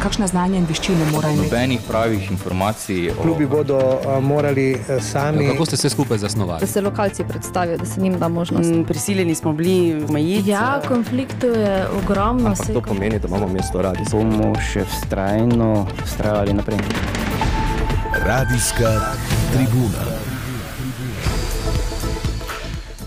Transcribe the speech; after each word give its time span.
kakšne 0.00 0.26
znanja 0.26 0.58
in 0.58 0.66
veščine 0.68 1.10
morajo 1.12 1.36
imeti? 1.36 1.50
Nobenih 1.50 1.80
pravih 1.88 2.30
informacij. 2.30 3.10
O... 3.10 3.22
Klubi 3.22 3.46
bodo 3.46 3.78
uh, 3.78 4.16
morali 4.24 4.74
uh, 4.74 5.02
sami. 5.02 5.44
Ja, 5.44 5.52
kako 5.52 5.66
ste 5.66 5.76
se 5.76 5.90
skupaj 5.90 6.18
zasnovali? 6.18 6.60
Da 6.60 6.66
se 6.66 6.80
lokalci 6.80 7.24
predstavijo, 7.24 7.78
da 7.78 7.86
se 7.86 8.00
njim 8.00 8.18
da 8.18 8.28
možnost. 8.28 8.70
Mm, 8.70 8.84
prisiljeni 8.84 9.34
smo 9.34 9.52
bili 9.52 10.04
omejiti. 10.08 10.50
Ja, 10.50 10.80
konfliktov 10.88 11.56
je 11.56 11.86
ogromno. 12.02 12.54
To 12.72 12.80
pomeni, 12.80 13.18
da 13.18 13.28
imamo 13.28 13.48
mesto 13.48 13.82
radi. 13.82 14.04
Bomo 14.10 14.54
še 14.72 14.84
vztrajno 14.84 15.86
vztrajali 16.04 16.54
naprej. 16.54 16.78
Radijska 18.26 19.14
tribuna. 19.52 20.19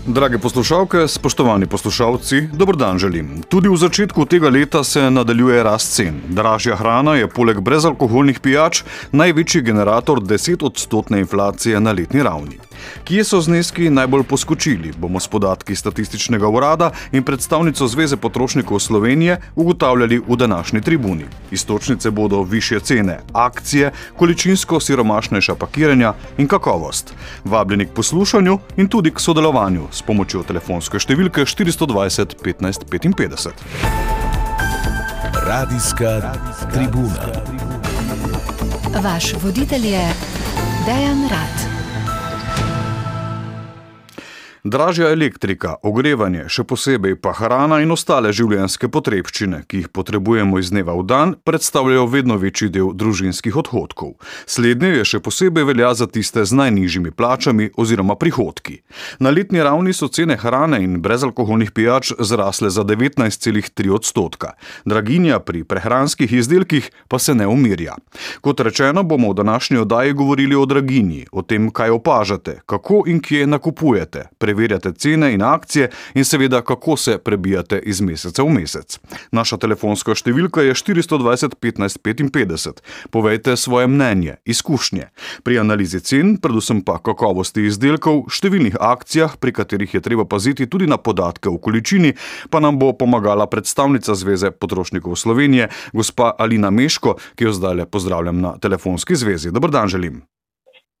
Drage 0.06 0.38
poslušalke, 0.38 1.08
spoštovani 1.08 1.66
poslušalci, 1.66 2.40
dobro 2.52 2.76
dan 2.76 2.98
želim. 2.98 3.42
Tudi 3.48 3.68
v 3.68 3.76
začetku 3.76 4.24
tega 4.24 4.48
leta 4.48 4.84
se 4.84 5.10
nadaljuje 5.10 5.62
rast 5.62 5.94
cen. 5.94 6.20
Dražja 6.28 6.76
hrana 6.76 7.14
je 7.14 7.28
poleg 7.28 7.60
brezalkoholnih 7.60 8.40
pijač 8.40 8.82
največji 9.12 9.62
generator 9.62 10.20
10-odstotne 10.20 11.18
inflacije 11.18 11.80
na 11.80 11.92
letni 11.92 12.22
ravni. 12.22 12.58
Kje 13.04 13.24
so 13.24 13.40
zneski 13.40 13.90
najbolj 13.90 14.22
poskočili, 14.22 14.92
bomo 14.98 15.20
s 15.20 15.28
podatki 15.28 15.76
statističnega 15.76 16.48
urada 16.48 16.90
in 17.12 17.22
predstavnico 17.22 17.86
Zveze 17.88 18.16
potrošnikov 18.16 18.78
Slovenije 18.78 19.40
ugotavljali 19.56 20.20
v 20.28 20.36
današnji 20.36 20.80
tribuni. 20.80 21.24
Istočnice 21.50 22.10
bodo 22.10 22.42
više 22.42 22.80
cene, 22.80 23.20
akcije, 23.32 23.92
količinsko 24.16 24.80
siromašnejša 24.80 25.54
pakiranja 25.54 26.12
in 26.38 26.48
kakovost. 26.48 27.14
Vabljeni 27.44 27.86
k 27.86 27.94
poslušanju 27.94 28.58
in 28.76 28.88
tudi 28.88 29.10
k 29.10 29.20
sodelovanju 29.20 29.93
s 29.94 30.02
pomočjo 30.02 30.42
telefonske 30.46 30.98
številke 30.98 31.46
420 31.46 32.34
15 32.42 32.88
55. 32.90 33.54
Radijska 35.46 36.16
tribuna. 36.72 37.30
Vaš 39.04 39.34
voditelj 39.42 39.86
je 39.94 40.04
Dejan 40.86 41.28
Rad. 41.30 41.63
Dražja 44.64 45.10
elektrika, 45.12 45.74
ogrevanje, 45.84 46.46
še 46.48 46.62
posebej 46.64 47.18
pa 47.20 47.34
hrana 47.36 47.82
in 47.84 47.90
ostale 47.92 48.30
življenjske 48.32 48.88
potrebščine, 48.88 49.58
ki 49.68 49.82
jih 49.82 49.88
potrebujemo 49.92 50.56
iz 50.56 50.70
dneva 50.72 50.94
v 50.96 51.02
dan, 51.04 51.34
predstavljajo 51.44 52.06
vedno 52.08 52.38
večji 52.40 52.70
del 52.72 52.94
družinskih 52.96 53.58
odhodkov. 53.60 54.14
Slednje 54.48 54.94
je 54.94 55.02
še 55.10 55.20
posebej 55.20 55.66
velja 55.68 55.90
za 55.92 56.08
tiste 56.08 56.46
z 56.48 56.56
najnižjimi 56.56 57.12
plačami 57.12 57.66
oziroma 57.76 58.16
prihodki. 58.16 58.78
Na 59.20 59.28
letni 59.36 59.60
ravni 59.60 59.92
so 59.92 60.08
cene 60.08 60.38
hrane 60.40 60.80
in 60.80 60.96
brezalkoholnih 61.04 61.74
pijač 61.76 62.14
zrasle 62.16 62.72
za 62.72 62.86
19,3 62.88 63.92
odstotka. 63.92 64.54
Draginja 64.88 65.42
pri 65.44 65.66
prehranskih 65.68 66.32
izdelkih 66.40 66.88
pa 67.12 67.20
se 67.20 67.36
ne 67.36 67.44
umirja. 67.44 67.98
Kot 68.40 68.64
rečeno, 68.64 69.04
bomo 69.04 69.36
v 69.36 69.42
današnji 69.44 69.84
oddaji 69.84 70.16
govorili 70.16 70.56
o 70.56 70.64
draginji, 70.64 71.26
o 71.36 71.44
tem, 71.44 71.68
kaj 71.68 71.98
opažate, 72.00 72.58
kako 72.64 73.04
in 73.12 73.20
kje 73.20 73.44
nakupujete 73.44 74.30
preverjate 74.38 74.53
cene 74.98 75.32
in 75.34 75.42
akcije 75.42 75.90
in 76.14 76.24
seveda 76.24 76.62
kako 76.62 76.96
se 76.96 77.18
prebijate 77.18 77.78
iz 77.78 78.00
meseca 78.00 78.42
v 78.42 78.48
mesec. 78.48 78.98
Naša 79.32 79.56
telefonska 79.56 80.14
številka 80.14 80.62
je 80.62 80.74
420 80.74 81.54
15 81.60 81.98
55. 82.02 82.82
Povejte 83.10 83.56
svoje 83.56 83.86
mnenje, 83.86 84.36
izkušnje. 84.44 85.08
Pri 85.42 85.58
analizi 85.58 86.00
cen, 86.00 86.36
predvsem 86.36 86.82
pa 86.84 86.98
kakovosti 86.98 87.66
izdelkov, 87.68 88.26
številnih 88.30 88.76
akcijah, 88.80 89.36
pri 89.40 89.52
katerih 89.52 89.94
je 89.94 90.02
treba 90.04 90.24
paziti 90.24 90.66
tudi 90.66 90.86
na 90.86 90.96
podatke 90.96 91.48
o 91.48 91.58
količini, 91.58 92.14
pa 92.50 92.60
nam 92.60 92.78
bo 92.78 92.92
pomagala 92.92 93.46
predstavnica 93.46 94.14
Zveze 94.14 94.50
potrošnikov 94.50 95.16
Slovenije, 95.16 95.70
gospa 95.92 96.34
Alina 96.38 96.70
Meško, 96.70 97.18
ki 97.36 97.50
jo 97.50 97.56
zdaj 97.56 97.74
le 97.74 97.86
pozdravljam 97.86 98.40
na 98.40 98.56
telefonski 98.58 99.16
zvezi. 99.16 99.50
Dobr 99.50 99.70
dan 99.70 99.88
želim. 99.88 100.33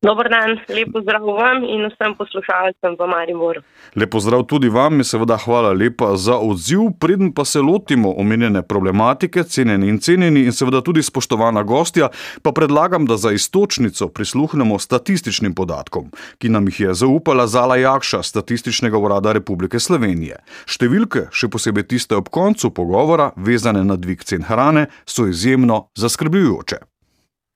Dobar 0.04 0.28
dan, 0.28 0.58
lepo 0.68 1.00
zdrav 1.00 1.24
vam 1.24 1.62
in 1.64 1.86
vsem 1.88 2.12
poslušalcem 2.18 2.96
v 2.98 3.06
Mariboru. 3.08 3.62
Lepo 3.96 4.20
zdrav 4.20 4.42
tudi 4.44 4.68
vam 4.68 5.00
in 5.00 5.06
seveda 5.08 5.38
hvala 5.40 5.70
lepa 5.72 6.10
za 6.20 6.36
odziv. 6.36 6.90
Preden 7.00 7.32
pa 7.32 7.44
se 7.44 7.62
lotimo 7.64 8.12
omenjene 8.20 8.62
problematike, 8.68 9.46
cenjeni 9.48 9.88
in 9.88 9.98
cenjeni 9.98 10.44
in 10.44 10.52
seveda 10.52 10.82
tudi 10.84 11.02
spoštovana 11.02 11.62
gostja, 11.62 12.10
pa 12.42 12.52
predlagam, 12.52 13.06
da 13.06 13.16
za 13.16 13.32
istočnico 13.32 14.08
prisluhnemo 14.08 14.78
statističnim 14.78 15.54
podatkom, 15.54 16.12
ki 16.38 16.52
nam 16.52 16.68
jih 16.68 16.80
je 16.80 16.94
zaupala 16.94 17.46
Zala 17.46 17.80
Jakša, 17.80 18.22
Statističnega 18.22 19.00
urada 19.00 19.32
Republike 19.32 19.80
Slovenije. 19.80 20.42
Številke, 20.68 21.30
še 21.32 21.48
posebej 21.48 21.88
tiste 21.96 22.12
ob 22.12 22.28
koncu 22.28 22.74
pogovora, 22.76 23.32
vezane 23.36 23.84
na 23.88 23.96
dvig 23.96 24.24
cen 24.24 24.44
hrane, 24.44 24.90
so 25.08 25.24
izjemno 25.32 25.86
zaskrbljujoče. 25.96 26.84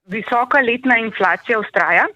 Visoka 0.08 0.60
letna 0.64 0.96
inflacija 0.98 1.58
ustraja. 1.60 2.06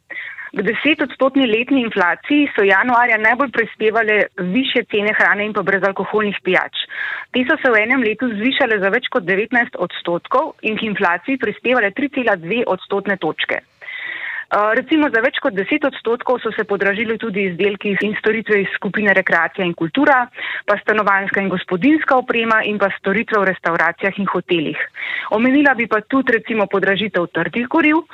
K 0.53 0.61
desetodstotni 0.61 1.47
letni 1.49 1.81
inflaciji 1.81 2.51
so 2.53 2.65
januarja 2.69 3.17
najbolj 3.17 3.51
prispevale 3.57 4.19
više 4.53 4.83
cene 4.91 5.15
hrane 5.17 5.47
in 5.49 5.55
pa 5.57 5.63
brezalkoholnih 5.65 6.37
pijač. 6.45 6.83
Te 7.33 7.45
so 7.49 7.57
se 7.63 7.71
v 7.73 7.81
enem 7.81 8.05
letu 8.05 8.29
zvišale 8.29 8.77
za 8.83 8.91
več 8.93 9.09
kot 9.09 9.25
19 9.25 9.79
odstotkov 9.81 10.53
in 10.61 10.77
k 10.77 10.91
inflaciji 10.91 11.41
prispevale 11.41 11.89
3,2 11.97 12.65
odstotne 12.67 13.17
točke. 13.17 13.63
Recimo 14.53 15.09
za 15.09 15.23
več 15.25 15.39
kot 15.41 15.57
10 15.57 15.87
odstotkov 15.89 16.43
so 16.43 16.51
se 16.53 16.67
podražili 16.69 17.17
tudi 17.17 17.47
izdelki 17.49 17.95
in 18.05 18.13
storitve 18.19 18.59
iz 18.61 18.75
skupine 18.77 19.15
rekreacija 19.17 19.65
in 19.65 19.73
kultura, 19.73 20.27
pa 20.69 20.77
stanovanska 20.83 21.41
in 21.41 21.49
gospodinska 21.49 22.19
oprema 22.21 22.61
in 22.69 22.77
pa 22.77 22.91
storitve 22.99 23.41
v 23.41 23.49
restauracijah 23.49 24.21
in 24.21 24.29
hotelih. 24.29 24.77
Omenila 25.33 25.73
bi 25.73 25.89
pa 25.89 26.03
tudi 26.05 26.37
recimo 26.37 26.69
podražitev 26.69 27.33
trdih 27.33 27.73
goriv, 27.73 28.05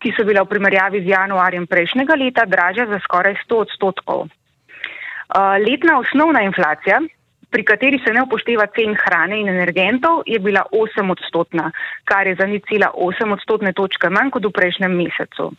ki 0.00 0.12
so 0.16 0.24
bila 0.24 0.42
v 0.44 0.52
primerjavi 0.54 1.04
z 1.04 1.12
januarjem 1.12 1.66
prejšnjega 1.68 2.16
leta 2.16 2.44
dražja 2.48 2.88
za 2.88 2.98
skoraj 3.04 3.36
100 3.44 3.62
odstotkov. 3.66 4.28
Letna 5.60 5.98
osnovna 6.00 6.42
inflacija, 6.42 7.00
pri 7.50 7.64
kateri 7.64 7.98
se 8.02 8.12
ne 8.14 8.22
upošteva 8.22 8.66
cen 8.74 8.94
hrane 8.94 9.40
in 9.40 9.48
energentov, 9.48 10.22
je 10.26 10.38
bila 10.38 10.64
8 10.72 11.10
odstotna, 11.10 11.70
kar 12.04 12.26
je 12.26 12.34
za 12.38 12.46
ni 12.46 12.60
cela 12.66 12.90
8 12.94 13.32
odstotne 13.32 13.72
točke 13.72 14.08
manj 14.08 14.30
kot 14.30 14.46
v 14.46 14.54
prejšnjem 14.54 14.94
mesecu. 14.94 15.50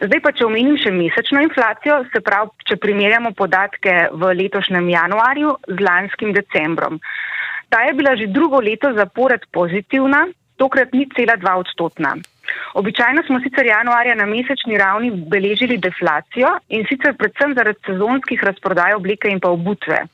Zdaj 0.00 0.20
pa, 0.24 0.32
če 0.32 0.46
omenim 0.48 0.78
še 0.80 0.90
mesečno 0.90 1.42
inflacijo, 1.44 2.00
se 2.12 2.22
pravi, 2.24 2.50
če 2.66 2.80
primerjamo 2.80 3.34
podatke 3.36 4.08
v 4.16 4.32
letošnjem 4.40 4.88
januarju 4.88 5.52
z 5.68 5.78
lanskim 5.84 6.32
decembrom. 6.32 6.98
Ta 7.70 7.84
je 7.86 7.94
bila 7.94 8.16
že 8.16 8.32
drugo 8.32 8.58
leto 8.64 8.90
zapored 8.96 9.44
pozitivna, 9.52 10.26
tokrat 10.56 10.96
ni 10.96 11.06
cela 11.14 11.36
dva 11.36 11.58
odstotna. 11.60 12.16
Običajno 12.74 13.22
smo 13.26 13.40
sicer 13.40 13.66
januarja 13.66 14.14
na 14.14 14.26
mesečni 14.26 14.78
ravni 14.78 15.10
beležili 15.10 15.78
deflacijo 15.78 16.52
in 16.68 16.86
sicer 16.88 17.16
predvsem 17.18 17.54
zaradi 17.54 17.82
sezonskih 17.86 18.44
razprodaj 18.44 18.94
obleke 18.94 19.28
in 19.28 19.40
pa 19.40 19.50
obutve. 19.50 20.04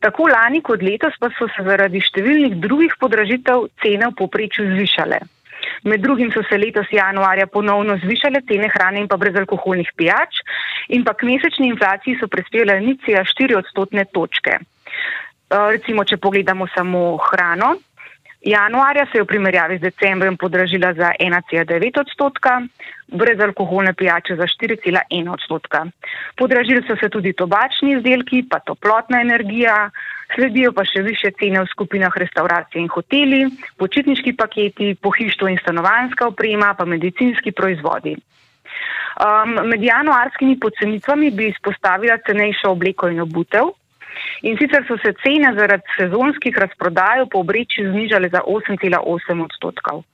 Tako 0.00 0.28
lani 0.28 0.60
kot 0.62 0.82
letos 0.82 1.14
pa 1.20 1.30
so 1.38 1.48
se 1.54 1.64
zaradi 1.64 2.02
številnih 2.04 2.58
drugih 2.60 2.98
podražitev 3.00 3.68
cene 3.82 4.10
v 4.10 4.16
poprečju 4.18 4.66
zvišale. 4.74 5.22
Med 5.88 6.02
drugim 6.02 6.30
so 6.32 6.42
se 6.48 6.58
letos 6.58 6.90
januarja 6.92 7.46
ponovno 7.46 7.96
zvišale 8.02 8.42
cene 8.48 8.68
hrane 8.72 9.00
in 9.02 9.08
pa 9.08 9.16
brezalkoholnih 9.16 9.92
pijač 9.96 10.42
in 10.88 11.04
pa 11.04 11.14
k 11.14 11.26
mesečni 11.28 11.70
inflaciji 11.72 12.18
so 12.20 12.28
prispevale 12.28 12.80
nicija 12.80 13.24
4 13.24 13.56
odstotne 13.58 14.04
točke. 14.12 14.58
Recimo, 15.50 16.04
če 16.04 16.18
pogledamo 16.18 16.66
samo 16.74 17.16
hrano, 17.30 17.76
Januarja 18.46 19.06
se 19.10 19.18
je 19.18 19.22
v 19.22 19.26
primerjavi 19.26 19.78
z 19.78 19.90
decembrom 19.90 20.36
podražila 20.38 20.92
za 20.94 21.10
1,9 21.18 21.98
odstotka, 22.00 22.62
brezalkoholne 23.10 23.94
pijače 23.94 24.36
za 24.36 24.46
4,1 24.46 25.32
odstotka. 25.32 25.86
Podražili 26.36 26.84
so 26.86 26.94
se 27.00 27.08
tudi 27.08 27.32
tobačni 27.32 27.96
izdelki, 27.96 28.44
pa 28.50 28.60
toplotna 28.62 29.20
energija, 29.20 29.90
sledijo 30.34 30.70
pa 30.72 30.84
še 30.86 31.02
više 31.02 31.32
cene 31.40 31.64
v 31.64 31.72
skupinah 31.72 32.14
restauracije 32.22 32.82
in 32.82 32.88
hoteli, 32.88 33.40
počitniški 33.82 34.36
paketi, 34.38 34.94
pohištvo 34.94 35.50
in 35.50 35.58
stanovanska 35.58 36.30
oprema, 36.30 36.74
pa 36.78 36.86
medicinski 36.86 37.50
proizvodi. 37.50 38.14
Um, 39.16 39.58
med 39.66 39.82
januarskimi 39.82 40.54
pocenitvami 40.60 41.32
bi 41.34 41.50
izpostavila 41.50 42.18
cenejšo 42.26 42.70
obleko 42.78 43.10
in 43.10 43.26
obutev. 43.26 43.74
In 44.42 44.58
sicer 44.58 44.84
so 44.88 44.96
se 45.02 45.14
cene 45.22 45.54
zaradi 45.56 45.96
sezonskih 45.96 46.58
razprodaj 46.58 47.26
po 47.32 47.40
obrečju 47.44 47.90
znižale 47.92 48.28
za 48.28 48.42
8,8 48.46 49.44
odstotkov. 49.44 50.04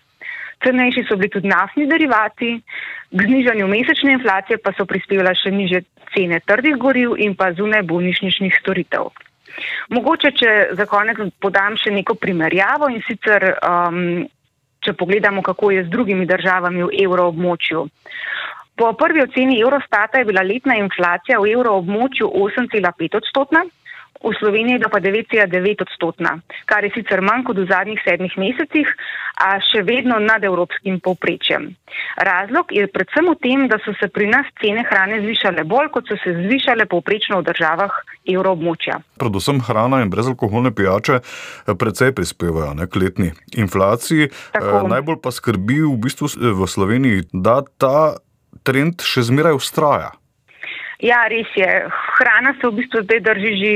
Cenejši 0.62 1.04
so 1.08 1.16
bili 1.16 1.30
tudi 1.30 1.48
naftni 1.48 1.88
derivati, 1.90 2.60
k 3.10 3.24
znižanju 3.26 3.66
mesečne 3.66 4.12
inflacije 4.18 4.60
pa 4.62 4.72
so 4.76 4.86
prispevale 4.86 5.34
še 5.34 5.50
niže 5.50 5.82
cene 6.14 6.38
trdih 6.46 6.76
goriv 6.78 7.16
in 7.18 7.34
pa 7.34 7.50
zunaj 7.56 7.82
bolnišničnih 7.88 8.54
storitev. 8.60 9.10
Mogoče, 9.92 10.30
če 10.38 10.52
za 10.78 10.86
konec 10.88 11.18
podam 11.42 11.76
še 11.76 11.92
neko 11.92 12.14
primerjavo 12.14 12.88
in 12.92 13.02
sicer, 13.08 13.50
um, 13.58 14.22
če 14.82 14.94
pogledamo, 14.98 15.42
kako 15.42 15.70
je 15.74 15.84
z 15.84 15.92
drugimi 15.92 16.26
državami 16.26 16.86
v 16.86 17.02
evroobmočju. 17.04 17.84
Po 18.76 18.94
prvi 18.96 19.22
oceni 19.22 19.60
Eurostata 19.60 20.18
je 20.18 20.24
bila 20.24 20.42
letna 20.42 20.78
inflacija 20.80 21.38
v 21.38 21.52
evroobmočju 21.52 22.30
8,5 22.32 23.18
odstotna, 23.20 23.66
v 24.22 24.32
Sloveniji 24.38 24.78
je 24.78 24.88
pa 24.88 25.00
9,9 25.00 25.82
odstotna, 25.82 26.38
kar 26.66 26.84
je 26.84 26.92
sicer 26.94 27.22
manj 27.24 27.44
kot 27.48 27.58
v 27.58 27.66
zadnjih 27.66 28.00
sedmih 28.04 28.34
mesecih, 28.38 28.86
a 29.42 29.58
še 29.58 29.82
vedno 29.82 30.20
nad 30.22 30.44
evropskim 30.44 31.00
povprečjem. 31.02 31.72
Razlog 32.22 32.70
je 32.70 32.86
predvsem 32.86 33.26
v 33.26 33.36
tem, 33.42 33.66
da 33.66 33.80
so 33.82 33.94
se 33.98 34.06
pri 34.08 34.28
nas 34.30 34.46
cene 34.62 34.84
hrane 34.86 35.18
zvišale 35.24 35.64
bolj, 35.66 35.90
kot 35.96 36.06
so 36.06 36.18
se 36.22 36.34
zvišale 36.38 36.86
povprečno 36.86 37.40
v 37.40 37.48
državah 37.50 37.92
evroobmočja. 38.28 39.00
Predvsem 39.18 39.58
hrana 39.66 40.02
in 40.04 40.12
brezalkoholne 40.12 40.70
pijače 40.70 41.18
eh, 41.18 41.74
precej 41.74 42.14
prispevajo 42.14 42.76
ne, 42.78 42.86
k 42.86 43.02
letni 43.02 43.30
inflaciji. 43.58 44.30
Tako. 44.54 44.86
E, 44.86 44.88
najbolj 44.94 45.18
pa 45.24 45.34
skrbi 45.34 45.82
v 45.82 45.96
bistvu 45.98 46.30
v 46.38 46.68
Sloveniji, 46.68 47.28
da 47.32 47.62
ta 47.78 48.22
trend 48.62 49.02
še 49.02 49.26
zmeraj 49.26 49.58
ustraja. 49.58 50.12
Ja, 51.02 51.26
res 51.26 51.50
je. 51.58 51.68
Hrana 52.18 52.54
se 52.60 52.68
v 52.68 52.78
bistvu 52.78 53.02
zdaj 53.02 53.20
drži 53.26 53.52
že 53.58 53.72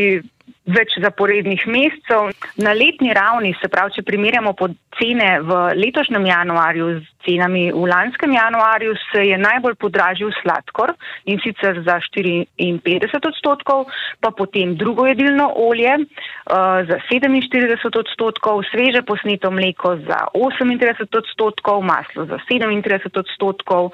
več 0.66 0.96
zaporednih 1.02 1.62
mesecev. 1.70 2.32
Na 2.58 2.72
letni 2.74 3.12
ravni, 3.14 3.52
se 3.60 3.70
pravi, 3.70 3.94
če 3.96 4.06
primerjamo 4.06 4.54
cene 4.98 5.28
v 5.46 5.58
letošnjem 5.78 6.26
januarju 6.26 6.88
z 6.98 7.04
cenami 7.26 7.68
v 7.74 7.86
lanskem 7.90 8.34
januarju, 8.34 8.94
se 9.10 9.24
je 9.28 9.38
najbolj 9.38 9.76
podražil 9.82 10.32
sladkor 10.40 10.94
in 11.30 11.38
sicer 11.44 11.82
za 11.86 11.98
54 12.02 13.30
odstotkov, 13.30 13.86
pa 14.20 14.30
potem 14.30 14.74
drugo 14.78 15.06
jedilno 15.06 15.50
olje 15.54 15.94
uh, 15.98 16.82
za 16.88 16.98
47 17.10 18.00
odstotkov, 18.02 18.64
sveže 18.70 19.02
posneto 19.06 19.50
mleko 19.50 19.98
za 20.06 20.26
38 20.34 21.06
odstotkov, 21.10 21.82
maslo 21.82 22.26
za 22.26 22.38
37 22.50 23.10
odstotkov 23.14 23.92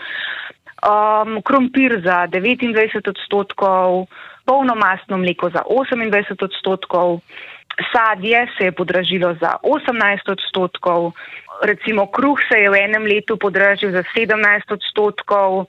um, 0.83 1.43
krompir 1.43 2.01
za 2.05 2.27
29 2.27 3.09
odstotkov, 3.09 4.07
polnomastno 4.45 5.17
mleko 5.17 5.51
za 5.51 5.63
28 5.71 6.45
odstotkov, 6.45 7.21
sadje 7.93 8.47
se 8.59 8.65
je 8.65 8.73
podražilo 8.73 9.35
za 9.41 9.57
18 9.63 10.31
odstotkov, 10.31 11.13
recimo 11.63 12.07
kruh 12.07 12.39
se 12.53 12.59
je 12.59 12.71
v 12.71 12.85
enem 12.85 13.03
letu 13.03 13.37
podražil 13.37 13.91
za 13.91 14.03
17 14.17 14.73
odstotkov, 14.73 15.67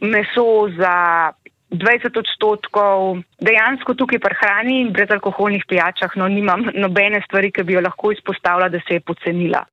meso 0.00 0.68
za 0.78 1.30
20 1.70 2.18
odstotkov. 2.18 3.18
Dejansko 3.40 3.94
tukaj 3.94 4.18
pri 4.18 4.34
hrani 4.40 4.80
in 4.80 4.92
brezalkoholnih 4.92 5.64
pijačah 5.68 6.16
no, 6.16 6.28
nimam 6.28 6.70
nobene 6.74 7.22
stvari, 7.26 7.52
ki 7.52 7.62
bi 7.62 7.74
jo 7.74 7.84
lahko 7.84 8.12
izpostavila, 8.12 8.68
da 8.68 8.80
se 8.88 8.98
je 8.98 9.00
pocenila. 9.00 9.64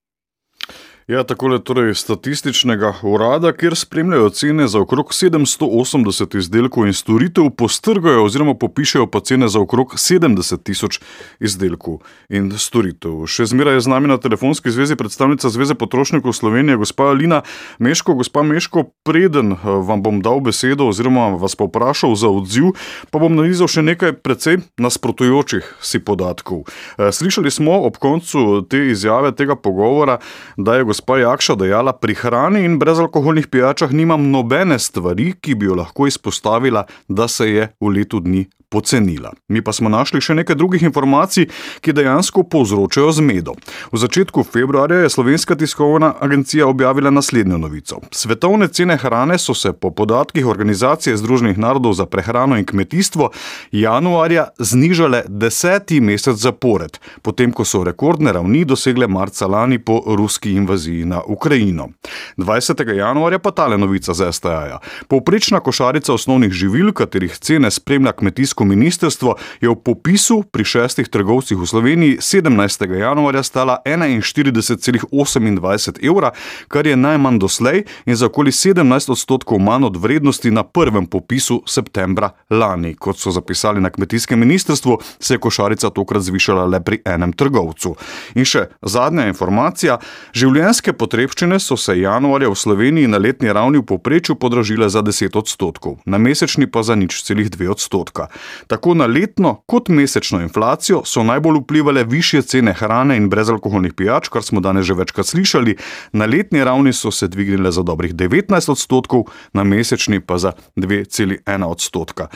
Ja, 1.11 1.25
takole 1.27 1.57
torej 1.59 1.91
statističnega 1.99 2.93
urada, 3.03 3.49
kjer 3.51 3.73
spremljajo 3.75 4.29
cene 4.29 4.67
za 4.71 4.79
okrog 4.79 5.09
780 5.11 6.37
izdelkov 6.39 6.85
in 6.87 6.93
storitev, 6.95 7.49
postrgajo 7.59 8.23
oziroma 8.23 8.53
popišajo 8.55 9.09
pa 9.11 9.19
cene 9.19 9.49
za 9.51 9.59
okrog 9.59 9.97
70 9.99 10.63
tisoč 10.63 11.01
izdelkov 11.43 11.97
in 12.29 12.47
storitev. 12.55 13.25
Še 13.27 13.49
zmeraj 13.51 13.75
je 13.75 13.81
z 13.83 13.91
nami 13.91 14.07
na 14.07 14.17
telefonski 14.23 14.71
zvezi 14.71 14.95
predstavnica 14.95 15.51
Zveze 15.51 15.75
potrošnikov 15.75 16.31
Slovenije, 16.31 16.79
gospa 16.79 17.09
Alina 17.11 17.41
Meško. 17.79 18.15
Gospa 18.15 18.45
Meško, 18.47 18.85
preden 19.03 19.51
eh, 19.57 19.67
vam 19.67 19.99
bom 19.99 20.23
dal 20.23 20.39
besedo 20.39 20.87
oziroma 20.93 21.33
vas 21.35 21.59
pa 21.59 21.67
vprašal 21.67 22.15
za 22.15 22.31
odziv, 22.31 22.71
pa 23.11 23.19
bom 23.19 23.35
nalizal 23.35 23.67
še 23.67 23.83
nekaj 23.83 24.15
precej 24.23 24.61
nasprotujočih 24.79 25.75
si 25.83 25.99
podatkov. 25.99 26.63
Eh, 26.95 27.11
slišali 27.11 27.51
smo 27.51 27.81
ob 27.83 27.99
koncu 27.99 28.63
te 28.63 28.85
izjave, 28.95 29.35
tega 29.35 29.59
pogovora, 29.59 30.21
da 30.55 30.79
je 30.79 30.87
gospa 31.01 31.17
Jakša 31.17 31.55
dejala, 31.55 31.93
pri 31.97 32.13
hrani 32.13 32.61
in 32.65 32.77
brezalkoholnih 32.77 33.47
pijačah 33.47 33.91
nimam 33.91 34.29
nobene 34.29 34.77
stvari, 34.79 35.33
ki 35.33 35.55
bi 35.55 35.65
jo 35.65 35.75
lahko 35.75 36.05
izpostavila, 36.07 36.85
da 37.07 37.27
se 37.27 37.49
je 37.49 37.69
v 37.81 37.89
letu 37.89 38.19
dni 38.19 38.45
pocenila. 38.71 39.33
Mi 39.47 39.61
pa 39.61 39.73
smo 39.75 39.89
našli 39.91 40.21
še 40.23 40.33
nekaj 40.39 40.55
drugih 40.55 40.83
informacij, 40.87 41.49
ki 41.83 41.93
dejansko 41.93 42.45
povzročajo 42.47 43.11
zmedo. 43.19 43.57
V 43.91 43.99
začetku 43.99 44.45
februarja 44.47 45.03
je 45.03 45.09
Slovenska 45.11 45.55
tiskovna 45.59 46.13
agencija 46.19 46.67
objavila 46.67 47.11
naslednjo 47.11 47.57
novico. 47.57 47.99
Svetovne 48.11 48.67
cene 48.67 48.95
hrane 48.97 49.37
so 49.37 49.53
se 49.53 49.73
po 49.73 49.91
podatkih 49.91 50.47
Organizacije 50.47 51.17
Združenih 51.17 51.57
narodov 51.59 51.93
za 51.99 52.05
prehrano 52.05 52.57
in 52.57 52.65
kmetijstvo 52.65 53.29
januarja 53.71 54.47
znižale 54.59 55.23
deseti 55.27 55.99
mesec 56.01 56.39
zapored, 56.39 56.97
potem 57.21 57.51
ko 57.51 57.65
so 57.67 57.83
rekordne 57.83 58.31
ravni 58.31 58.63
dosegle 58.65 59.07
marca 59.07 59.47
lani 59.47 59.79
po 59.79 59.99
ruski 60.05 60.55
invaziji 60.55 61.05
na 61.05 61.21
Ukrajino. 61.27 61.89
20. 62.37 62.87
januarja 62.95 63.39
pa 63.39 63.51
tale 63.51 63.77
novica 63.77 64.13
za 64.13 64.31
STA. 64.31 64.79
Povprečna 65.07 65.59
košarica 65.59 66.13
osnovnih 66.13 66.51
živil, 66.51 66.93
katerih 66.93 67.35
cene 67.37 67.71
spremlja 67.71 68.11
kmetijsko 68.11 68.60
kmetijsko 68.61 68.65
ministrstvo 68.65 69.35
je 69.61 69.69
v 69.69 69.75
popisu 69.75 70.43
pri 70.51 70.63
šestih 70.63 71.09
trgovcih 71.09 71.57
v 71.57 71.65
Sloveniji 71.65 72.17
17. 72.17 72.93
januarja 72.93 73.43
stala 73.43 73.77
41,28 73.85 75.99
evra, 76.01 76.31
kar 76.67 76.87
je 76.87 76.95
najmanj 76.95 77.39
doslej 77.39 77.83
in 78.05 78.15
za 78.15 78.25
okoli 78.25 78.51
17 78.51 79.11
odstotkov 79.11 79.59
manj 79.59 79.85
od 79.85 79.97
vrednosti 79.97 80.51
na 80.51 80.63
prvem 80.63 81.05
popisu 81.05 81.63
septembra 81.67 82.29
lani. 82.49 82.95
Kot 82.95 83.17
so 83.17 83.31
zapisali 83.31 83.81
na 83.81 83.89
kmetijskem 83.89 84.39
ministrstvu, 84.39 84.97
se 85.19 85.33
je 85.33 85.39
košarica 85.39 85.89
tokrat 85.89 86.21
zvišala 86.21 86.65
le 86.65 86.83
pri 86.83 87.01
enem 87.05 87.33
trgovcu. 87.33 87.95
In 88.35 88.45
še 88.45 88.67
zadnja 88.81 89.27
informacija: 89.27 89.97
življenske 90.33 90.93
potrebščine 90.93 91.59
so 91.59 91.77
se 91.77 91.99
januarja 91.99 92.49
v 92.49 92.55
Sloveniji 92.55 93.07
na 93.07 93.17
letni 93.17 93.53
ravni 93.53 93.77
v 93.77 93.85
poprečju 93.85 94.35
podražile 94.35 94.89
za 94.89 95.01
10 95.01 95.37
odstotkov, 95.37 95.97
na 96.05 96.17
mesečni 96.17 96.67
pa 96.67 96.83
za 96.83 96.95
nič 96.95 97.23
celih 97.23 97.49
2 97.49 97.71
odstotka. 97.71 98.27
Tako 98.67 98.93
na 98.93 99.05
letno 99.05 99.55
kot 99.65 99.89
mesečno 99.89 100.41
inflacijo 100.41 101.01
so 101.05 101.23
najbolj 101.23 101.59
vplivali 101.63 102.03
više 102.03 102.41
cene 102.41 102.73
hrane 102.73 103.17
in 103.17 103.29
brezalkoholnih 103.29 103.93
pijač, 103.93 104.27
kar 104.27 104.43
smo 104.43 104.59
danes 104.59 104.85
že 104.85 104.93
večkrat 104.93 105.25
slišali. 105.25 105.75
Na 106.13 106.25
letni 106.25 106.63
ravni 106.63 106.93
so 106.93 107.11
se 107.11 107.27
dvignile 107.27 107.71
za 107.71 107.83
dobrih 107.83 108.15
19 108.15 108.71
odstotkov, 108.71 109.23
na 109.53 109.63
mesečni 109.63 110.19
pa 110.19 110.37
za 110.37 110.51
2,1 110.75 111.65
odstotka. 111.65 112.27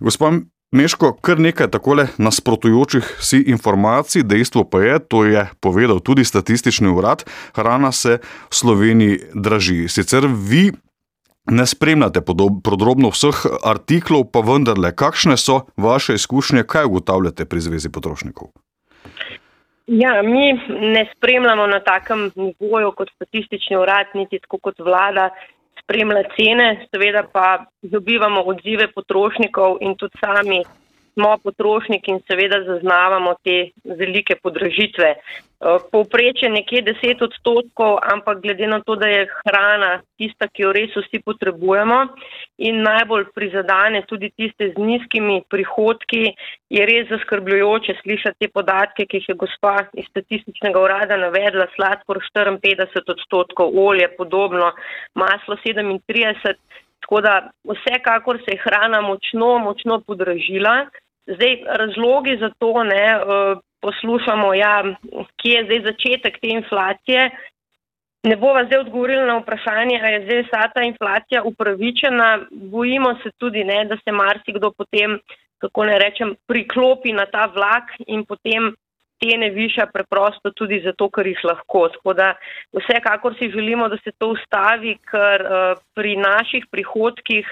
Gospod 0.00 0.42
Meško, 0.70 1.16
kar 1.18 1.40
nekaj 1.42 1.66
takole 1.74 2.04
nasprotujočih 2.18 3.16
si 3.18 3.40
informacij, 3.50 4.22
dejstvo 4.22 4.62
pa 4.70 4.78
je, 4.78 4.98
to 5.02 5.24
je 5.26 5.42
povedal 5.60 5.98
tudi 5.98 6.24
statistični 6.24 6.86
urad, 6.88 7.24
hrana 7.58 7.90
se 7.92 8.20
v 8.22 8.54
Sloveniji 8.54 9.18
draži. 9.34 9.88
Sicer 9.88 10.28
vi 10.30 10.70
ne 11.50 11.66
spremljate 11.66 12.20
podrobno 12.64 13.10
vseh 13.10 13.44
artiklov, 13.66 14.30
pa 14.32 14.40
vendarle, 14.46 14.94
kakšne 14.96 15.36
so 15.36 15.60
vaše 15.76 16.14
izkušnje, 16.14 16.64
kaj 16.64 16.84
ugotavljate 16.86 17.44
pri 17.44 17.60
Zvezi 17.60 17.90
potrošnikov? 17.92 18.48
Ja, 19.86 20.22
mi 20.22 20.52
ne 20.94 21.06
spremljamo 21.16 21.66
na 21.66 21.80
takem 21.80 22.30
nivoju 22.34 22.92
kot 22.96 23.08
statistični 23.14 23.76
urad, 23.76 24.06
niti 24.14 24.38
tako 24.38 24.58
kot 24.62 24.78
vlada 24.78 25.30
spremlja 25.82 26.22
cene, 26.36 26.86
seveda 26.90 27.24
pa 27.32 27.64
dobivamo 27.82 28.42
odzive 28.46 28.92
potrošnikov 28.94 29.78
in 29.80 29.96
tudi 29.98 30.14
sami 30.20 30.62
smo 31.12 31.36
potrošniki 31.44 32.10
in 32.10 32.20
seveda 32.28 32.62
zaznavamo 32.66 33.34
te 33.44 33.70
velike 33.84 34.36
podražitve. 34.42 35.14
Eh, 35.60 35.76
povprečje 35.92 36.48
nekje 36.48 36.80
10 36.82 37.20
odstotkov, 37.20 37.98
ampak 38.12 38.40
glede 38.40 38.66
na 38.66 38.80
to, 38.80 38.96
da 38.96 39.08
je 39.12 39.26
hrana 39.44 40.00
tista, 40.16 40.48
ki 40.48 40.62
jo 40.62 40.70
res 40.72 40.94
vsi 40.96 41.20
potrebujemo 41.20 41.98
in 42.64 42.80
najbolj 42.80 43.26
prizadane 43.36 44.00
tudi 44.08 44.30
tiste 44.40 44.70
z 44.72 44.80
nizkimi 44.80 45.42
prihodki, 45.52 46.32
je 46.72 46.86
res 46.88 47.12
zaskrbljujoče 47.12 47.98
slišati 48.00 48.40
te 48.40 48.48
podatke, 48.48 49.04
ki 49.04 49.20
jih 49.20 49.28
je 49.28 49.36
gospa 49.44 49.74
iz 49.92 50.08
statističnega 50.08 50.80
urada 50.80 51.20
navedla, 51.20 51.68
sladkor 51.76 52.22
54 52.32 53.12
odstotkov, 53.12 53.76
olje 53.76 54.08
podobno, 54.16 54.72
maslo 55.12 55.60
37. 55.60 56.56
Tako 57.10 57.20
da 57.20 57.50
vsekakor 57.64 58.38
se 58.38 58.52
je 58.54 58.62
hrana 58.64 59.00
močno, 59.00 59.58
močno 59.58 60.00
podražila. 60.06 60.86
Zdaj, 61.26 61.56
razlogi 61.66 62.36
za 62.40 62.50
to 62.58 62.84
ne 62.84 63.06
eh, 63.14 63.56
poslušamo, 63.80 64.54
ja, 64.54 64.84
kje 65.42 65.50
je 65.52 65.64
zdaj 65.64 65.80
začetek 65.88 66.38
te 66.40 66.48
inflacije. 66.48 67.30
Ne 68.22 68.36
bova 68.36 68.64
zdaj 68.64 68.78
odgovorila 68.78 69.26
na 69.26 69.36
vprašanje, 69.38 69.98
ali 70.02 70.12
je 70.12 70.24
zdaj 70.24 70.42
vsa 70.42 70.68
ta 70.74 70.82
inflacija 70.82 71.42
upravičena. 71.42 72.38
Bojimo 72.50 73.14
se 73.22 73.30
tudi, 73.38 73.64
ne, 73.64 73.84
da 73.84 73.96
se 74.04 74.12
marsikdo 74.12 74.70
potem, 74.70 75.18
kako 75.58 75.84
ne 75.84 75.98
rečem, 75.98 76.36
priklopi 76.46 77.12
na 77.12 77.26
ta 77.26 77.46
vlak 77.46 77.90
in 78.06 78.24
potem 78.24 78.70
cene 79.20 79.50
viša 79.54 79.86
preprosto 79.92 80.52
tudi 80.56 80.80
zato, 80.84 81.10
ker 81.12 81.26
jih 81.26 81.40
lahko. 81.44 81.88
Tako 81.96 82.14
da 82.18 82.32
vsekakor 82.76 83.36
si 83.38 83.50
želimo, 83.52 83.88
da 83.88 83.98
se 84.04 84.12
to 84.18 84.32
ustavi, 84.36 84.96
ker 85.10 85.44
uh, 85.44 85.82
pri 85.94 86.16
naših 86.16 86.66
prihodkih 86.70 87.50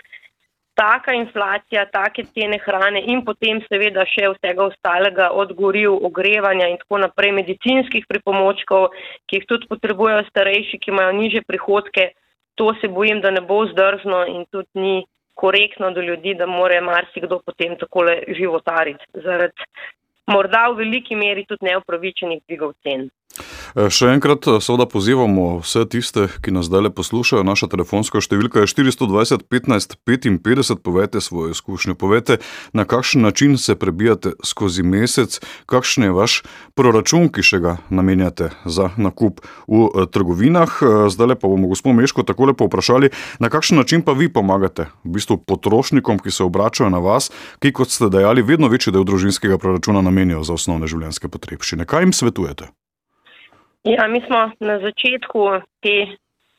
taka 0.78 1.12
inflacija, 1.12 1.88
take 1.90 2.22
cene 2.34 2.58
hrane 2.62 3.02
in 3.12 3.25
potem 3.26 3.58
seveda 3.66 4.04
še 4.06 4.28
vsega 4.37 4.68
ostalega 4.68 5.30
od 5.34 5.52
goriv, 5.58 5.96
ogrevanja 6.06 6.68
in 6.70 6.78
tako 6.78 7.00
naprej 7.02 7.34
medicinskih 7.40 8.06
pripomočkov, 8.06 8.92
ki 9.26 9.40
jih 9.40 9.48
tudi 9.50 9.66
potrebujejo 9.72 10.22
starejši, 10.30 10.78
ki 10.78 10.94
imajo 10.94 11.16
niže 11.18 11.42
prihodke, 11.50 12.12
to 12.54 12.70
se 12.80 12.90
bojim, 12.90 13.22
da 13.25 13.34
ne 13.34 13.42
bo 13.42 13.64
zdržno 13.72 14.25
in 14.30 14.46
tudi 14.54 14.84
ni 14.84 14.96
korektno 15.38 15.90
do 15.94 16.02
ljudi, 16.02 16.34
da 16.38 16.46
more 16.46 16.80
marsikdo 16.82 17.40
potem 17.46 17.76
takole 17.78 18.16
životariti 18.38 19.22
zaradi 19.26 19.66
morda 20.28 20.68
v 20.70 20.76
veliki 20.82 21.16
meri 21.16 21.44
tudi 21.49 21.66
neupravičenih 21.70 22.42
dvigov 22.47 22.75
cen. 22.85 23.08
E, 23.75 23.88
še 23.92 24.12
enkrat 24.14 24.47
seveda 24.64 24.87
pozivamo 24.90 25.61
vse 25.62 25.85
tiste, 25.90 26.28
ki 26.42 26.54
nas 26.54 26.68
zdaj 26.68 26.90
poslušajo. 26.97 27.45
Naša 27.47 27.68
telefonska 27.73 28.23
številka 28.25 28.64
je 28.64 28.71
420 28.73 29.45
15 29.49 29.99
55. 30.09 30.78
Povejte 30.83 31.21
svoje 31.21 31.52
izkušnje, 31.57 31.95
povejte, 31.99 32.38
na 32.73 32.85
kakšen 32.88 33.23
način 33.23 33.59
se 33.59 33.76
prebijate 33.78 34.35
skozi 34.45 34.83
mesec, 34.83 35.38
kakšen 35.66 36.09
je 36.09 36.16
vaš 36.16 36.40
proračun, 36.78 37.28
ki 37.33 37.45
še 37.45 37.61
ga 37.62 37.76
namenjate 37.90 38.50
za 38.64 38.90
nakup 38.97 39.42
v 39.68 39.85
e, 39.88 40.07
trgovinah. 40.07 40.80
E, 40.80 40.92
zdaj 41.12 41.37
pa 41.38 41.50
bomo 41.50 41.71
gospod 41.71 41.99
Meško 41.99 42.25
tako 42.25 42.50
lepo 42.52 42.68
vprašali, 42.68 43.12
na 43.38 43.52
kakšen 43.52 43.78
način 43.80 44.02
pa 44.02 44.14
vi 44.16 44.30
pomagate 44.33 44.88
v 45.04 45.18
bistvu 45.18 45.40
potrošnikom, 45.45 46.23
ki 46.23 46.33
se 46.35 46.45
obračajo 46.45 46.90
na 46.90 47.02
vas, 47.02 47.30
ki, 47.62 47.73
kot 47.75 47.92
ste 47.92 48.11
dejali, 48.12 48.42
vedno 48.42 48.71
večji 48.73 48.95
del 48.95 49.07
družinskega 49.09 49.59
proračuna 49.59 50.02
namenijo 50.04 50.45
za 50.47 50.57
osnovne 50.57 50.90
življenjske 50.90 51.28
potrebščine. 51.28 51.88
Kaj 51.88 52.07
jim 52.07 52.16
svetujete? 52.16 52.73
Ja, 53.85 54.08
mi 54.08 54.20
smo 54.26 54.50
na 54.61 54.78
začetku 54.78 55.61
te 55.80 56.06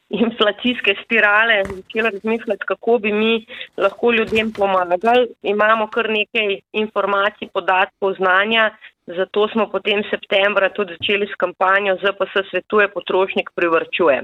inflacijske 0.09 0.95
spirale 1.03 1.65
začeli 1.65 2.09
razmišljati, 2.09 2.65
kako 2.65 2.97
bi 2.97 3.11
mi 3.13 3.45
lahko 3.77 4.11
ljudem 4.11 4.53
pomagali. 4.53 5.27
Imamo 5.43 5.87
kar 5.87 6.09
nekaj 6.09 6.59
informacij, 6.73 7.47
podatkov, 7.53 8.13
znanja, 8.13 8.71
zato 9.05 9.47
smo 9.47 9.69
potem 9.69 10.03
septembra 10.09 10.69
tudi 10.69 10.95
začeli 10.97 11.27
s 11.27 11.35
kampanjo 11.37 11.95
ZPS 11.95 12.49
svetuje 12.49 12.87
potrošnik 12.87 13.49
privrčuje. 13.55 14.23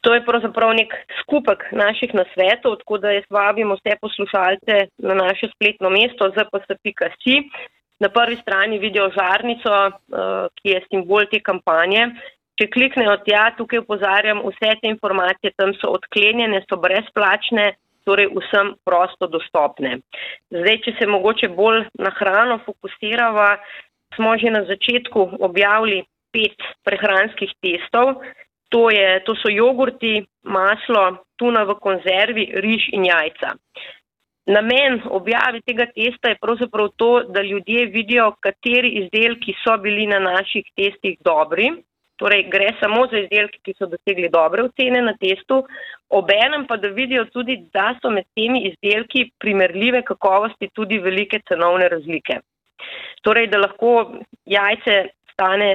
To 0.00 0.14
je 0.14 0.24
pravzaprav 0.24 0.70
nek 0.74 0.92
skupek 1.22 1.64
naših 1.72 2.14
nasvetov, 2.14 2.76
tako 2.82 2.98
da 2.98 3.10
jaz 3.10 3.24
vabim 3.30 3.72
vse 3.74 3.96
poslušalce 4.00 4.74
na 4.98 5.14
naše 5.14 5.48
spletno 5.54 5.90
mesto 5.90 6.30
zps.si, 6.30 7.36
Na 8.00 8.08
prvi 8.12 8.36
strani 8.36 8.78
vidijo 8.78 9.08
žarnico, 9.14 9.74
eh, 9.88 10.48
ki 10.60 10.74
je 10.74 10.80
simbol 10.90 11.28
te 11.30 11.40
kampanje. 11.40 12.10
Če 12.56 12.68
kliknejo 12.72 13.18
tja, 13.24 13.50
tukaj 13.56 13.82
upozarjam, 13.82 14.40
vse 14.44 14.76
te 14.80 14.88
informacije 14.88 15.52
tam 15.56 15.74
so 15.76 15.92
odklenjene, 15.92 16.62
so 16.68 16.78
brezplačne, 16.80 17.74
torej 18.08 18.30
vsem 18.32 18.72
prosto 18.86 19.28
dostopne. 19.28 19.98
Zdaj, 20.54 20.78
če 20.84 20.94
se 20.98 21.08
mogoče 21.10 21.50
bolj 21.52 21.84
na 22.00 22.12
hrano 22.16 22.60
fokusirava, 22.64 23.56
smo 24.16 24.36
že 24.38 24.52
na 24.54 24.62
začetku 24.64 25.28
objavili 25.42 26.04
pet 26.32 26.56
prehranskih 26.86 27.52
testov. 27.60 28.22
To, 28.74 28.88
je, 28.90 29.20
to 29.26 29.36
so 29.38 29.50
jogurti, 29.52 30.24
maslo, 30.42 31.22
tuna 31.38 31.62
v 31.68 31.76
konzervi, 31.82 32.48
riž 32.62 32.88
in 32.96 33.06
jajca. 33.06 33.54
Namen 34.46 35.00
objave 35.10 35.60
tega 35.66 35.88
testa 35.90 36.30
je 36.30 36.38
pravzaprav 36.40 36.88
to, 36.96 37.22
da 37.34 37.42
ljudje 37.42 37.86
vidijo, 37.86 38.30
kateri 38.40 38.92
izdelki 39.02 39.54
so 39.64 39.76
bili 39.82 40.06
na 40.06 40.18
naših 40.18 40.68
testih 40.76 41.16
dobri. 41.20 41.72
Torej, 42.16 42.46
gre 42.52 42.68
samo 42.80 43.06
za 43.10 43.18
izdelke, 43.18 43.58
ki 43.62 43.74
so 43.76 43.88
dosegli 43.90 44.30
dobre 44.32 44.62
ocene 44.64 45.02
na 45.02 45.12
testu, 45.20 45.58
obenem 46.08 46.64
pa 46.66 46.76
da 46.80 46.88
vidijo 46.88 47.24
tudi, 47.34 47.58
da 47.74 47.90
so 48.00 48.10
med 48.10 48.24
temi 48.38 48.62
izdelki 48.70 49.26
primerljive 49.38 50.02
kakovosti 50.02 50.70
tudi 50.72 50.98
velike 50.98 51.42
cenovne 51.48 51.88
razlike. 51.92 52.38
Torej, 53.26 53.50
da 53.52 53.58
lahko 53.58 53.92
jajce 54.46 54.96
stane 55.32 55.70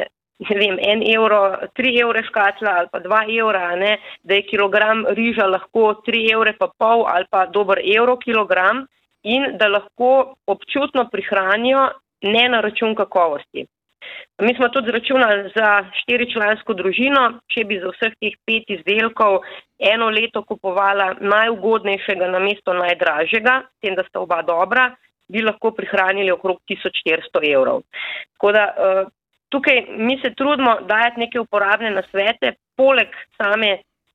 ne 0.49 0.57
vem, 0.57 0.77
en 0.81 1.03
evro, 1.05 1.41
tri 1.77 1.93
evre 2.01 2.23
škatla 2.25 2.77
ali 2.79 2.89
pa 2.91 2.99
dva 2.99 3.21
evra, 3.29 3.75
ne, 3.75 3.97
da 4.23 4.39
je 4.39 4.47
kilogram 4.49 5.05
riža 5.17 5.45
lahko 5.47 5.93
tri 6.05 6.23
evre 6.33 6.55
pa 6.57 6.71
pol 6.77 7.05
ali 7.07 7.29
pa 7.29 7.45
dober 7.45 7.81
evro 7.85 8.17
kilogram 8.17 8.85
in 9.23 9.57
da 9.57 9.67
lahko 9.69 10.33
občutno 10.47 11.05
prihranijo 11.11 11.89
ne 12.21 12.47
na 12.49 12.61
račun 12.61 12.95
kakovosti. 12.95 13.67
Mi 14.41 14.55
smo 14.55 14.69
tudi 14.69 14.89
zračunali 14.89 15.51
za 15.55 15.67
štiričlansko 16.01 16.73
družino, 16.73 17.27
če 17.53 17.63
bi 17.69 17.77
za 17.79 17.91
vseh 17.93 18.15
teh 18.17 18.37
pet 18.45 18.73
izdelkov 18.73 19.43
eno 19.77 20.09
leto 20.09 20.41
kupovala 20.41 21.11
najugodnejšega 21.21 22.29
na 22.33 22.39
mesto 22.41 22.73
najdražjega, 22.73 23.61
tem, 23.81 23.95
da 23.95 24.05
sta 24.09 24.23
oba 24.23 24.41
dobra, 24.41 24.89
bi 25.29 25.45
lahko 25.45 25.71
prihranili 25.77 26.33
okrog 26.33 26.57
1400 26.69 27.45
evrov. 27.53 27.83
Tako 28.33 28.51
da 28.57 28.65
eh, 28.65 29.03
Tukaj 29.51 29.85
mi 29.97 30.19
se 30.21 30.33
trudimo 30.37 30.77
dajati 30.87 31.19
neke 31.19 31.39
uporabne 31.39 31.89
nasvete, 31.91 32.53
poleg 32.79 33.15
same 33.37 33.71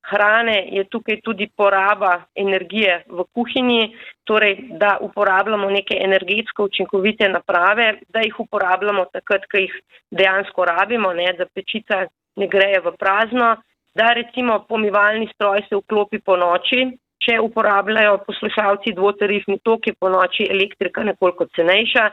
hrane 0.09 0.57
je 0.71 0.83
tukaj 0.89 1.19
tudi 1.23 1.49
poraba 1.57 2.13
energije 2.35 3.03
v 3.07 3.25
kuhinji, 3.35 3.95
torej 4.23 4.55
da 4.81 4.97
uporabljamo 5.01 5.69
neke 5.69 5.97
energetsko 6.07 6.67
učinkovite 6.69 7.29
naprave, 7.29 7.87
da 8.09 8.23
jih 8.25 8.39
uporabljamo 8.39 9.05
takrat, 9.13 9.45
ko 9.51 9.61
jih 9.61 9.73
dejansko 10.11 10.65
rabimo, 10.65 11.13
ne, 11.13 11.33
da 11.37 11.45
pečica 11.45 12.05
ne 12.35 12.47
greje 12.47 12.79
v 12.85 12.95
prazno, 12.99 13.55
da 13.95 14.13
recimo 14.13 14.59
pomivalni 14.69 15.27
stroj 15.33 15.65
se 15.69 15.75
vklopi 15.75 16.19
po 16.19 16.37
noči, 16.37 16.85
če 17.27 17.39
uporabljajo 17.43 18.19
poslušalci 18.27 18.93
dvotarifni 18.95 19.59
tok, 19.63 19.87
je 19.87 19.93
po 19.99 20.09
noči 20.09 20.47
elektrika 20.49 21.03
nekoliko 21.03 21.47
cenejša 21.55 22.09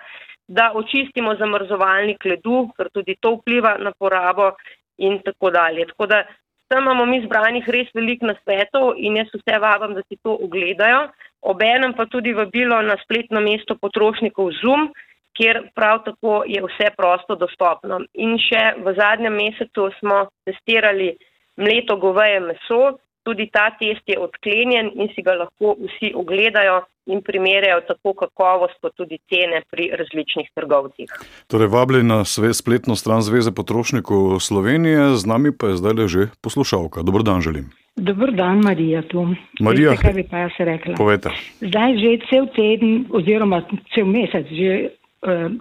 da 0.49 0.73
očistimo 0.75 1.35
zamrzovalnik 1.41 2.25
ledu, 2.25 2.69
ker 2.77 2.91
tudi 2.93 3.17
to 3.21 3.37
vpliva 3.39 3.77
na 3.79 3.93
porabo 3.99 4.53
in 4.99 5.21
tako 5.25 5.51
dalje. 5.51 5.87
Tako 5.93 6.07
da 6.07 6.25
tam 6.69 6.83
imamo 6.83 7.07
mi 7.07 7.23
zbranih 7.25 7.69
res 7.69 7.89
velik 7.95 8.23
nasvetov 8.23 8.95
in 8.97 9.17
jaz 9.17 9.33
vse 9.35 9.59
vabam, 9.61 9.95
da 9.95 10.03
si 10.09 10.17
to 10.23 10.37
ogledajo. 10.47 11.09
Obenem 11.43 11.93
pa 11.95 12.07
tudi 12.07 12.33
vabilo 12.33 12.81
na 12.83 12.97
spletno 13.03 13.41
mesto 13.41 13.77
potrošnikov 13.77 14.53
Zoom, 14.61 14.89
kjer 15.37 15.61
prav 15.75 16.05
tako 16.05 16.43
je 16.47 16.63
vse 16.63 16.91
prosto 16.97 17.37
dostopno. 17.37 18.01
In 18.15 18.39
še 18.39 18.75
v 18.85 18.95
zadnjem 18.97 19.35
mesecu 19.35 19.91
smo 19.99 20.27
testirali 20.47 21.13
mleto 21.57 21.97
goveje 21.97 22.41
meso, 22.41 22.99
tudi 23.25 23.49
ta 23.53 23.71
test 23.81 24.05
je 24.07 24.19
odklenjen 24.21 24.91
in 24.95 25.09
si 25.15 25.23
ga 25.23 25.35
lahko 25.43 25.77
vsi 25.81 26.13
ogledajo 26.15 26.83
in 27.07 27.21
primerjajo 27.23 27.81
tako 27.89 28.15
kakovost, 28.17 28.79
kot 28.81 28.95
tudi 28.97 29.19
cene 29.29 29.61
pri 29.71 29.91
različnih 29.99 30.49
trgovcih. 30.55 31.11
Torej, 31.53 31.69
vabljeni 31.69 32.09
na 32.09 32.25
spletno 32.25 32.97
stran 32.97 33.23
Zveze 33.23 33.53
potrošnikov 33.53 34.41
Slovenije, 34.41 35.17
z 35.21 35.27
nami 35.29 35.53
pa 35.53 35.73
je 35.73 35.81
zdaj 35.83 35.95
le 35.99 36.09
že 36.09 36.29
poslušalka. 36.41 37.03
Dobro 37.03 37.23
dan 37.23 37.41
želim. 37.41 37.71
Dobro 37.97 38.33
dan, 38.33 38.59
Marija 38.65 39.03
tu. 39.03 39.29
Marija, 39.61 39.91
Veste, 39.91 40.03
kaj 40.03 40.13
bi 40.13 40.25
pa 40.31 40.39
jaz 40.39 40.57
rekla? 40.59 40.95
Povejte. 40.99 41.31
Zdaj 41.61 41.99
že 41.99 42.17
cel 42.31 42.49
teden 42.57 43.07
oziroma 43.11 43.63
cel 43.95 44.07
mesec 44.07 44.49
že 44.51 44.73
uh, 44.89 45.53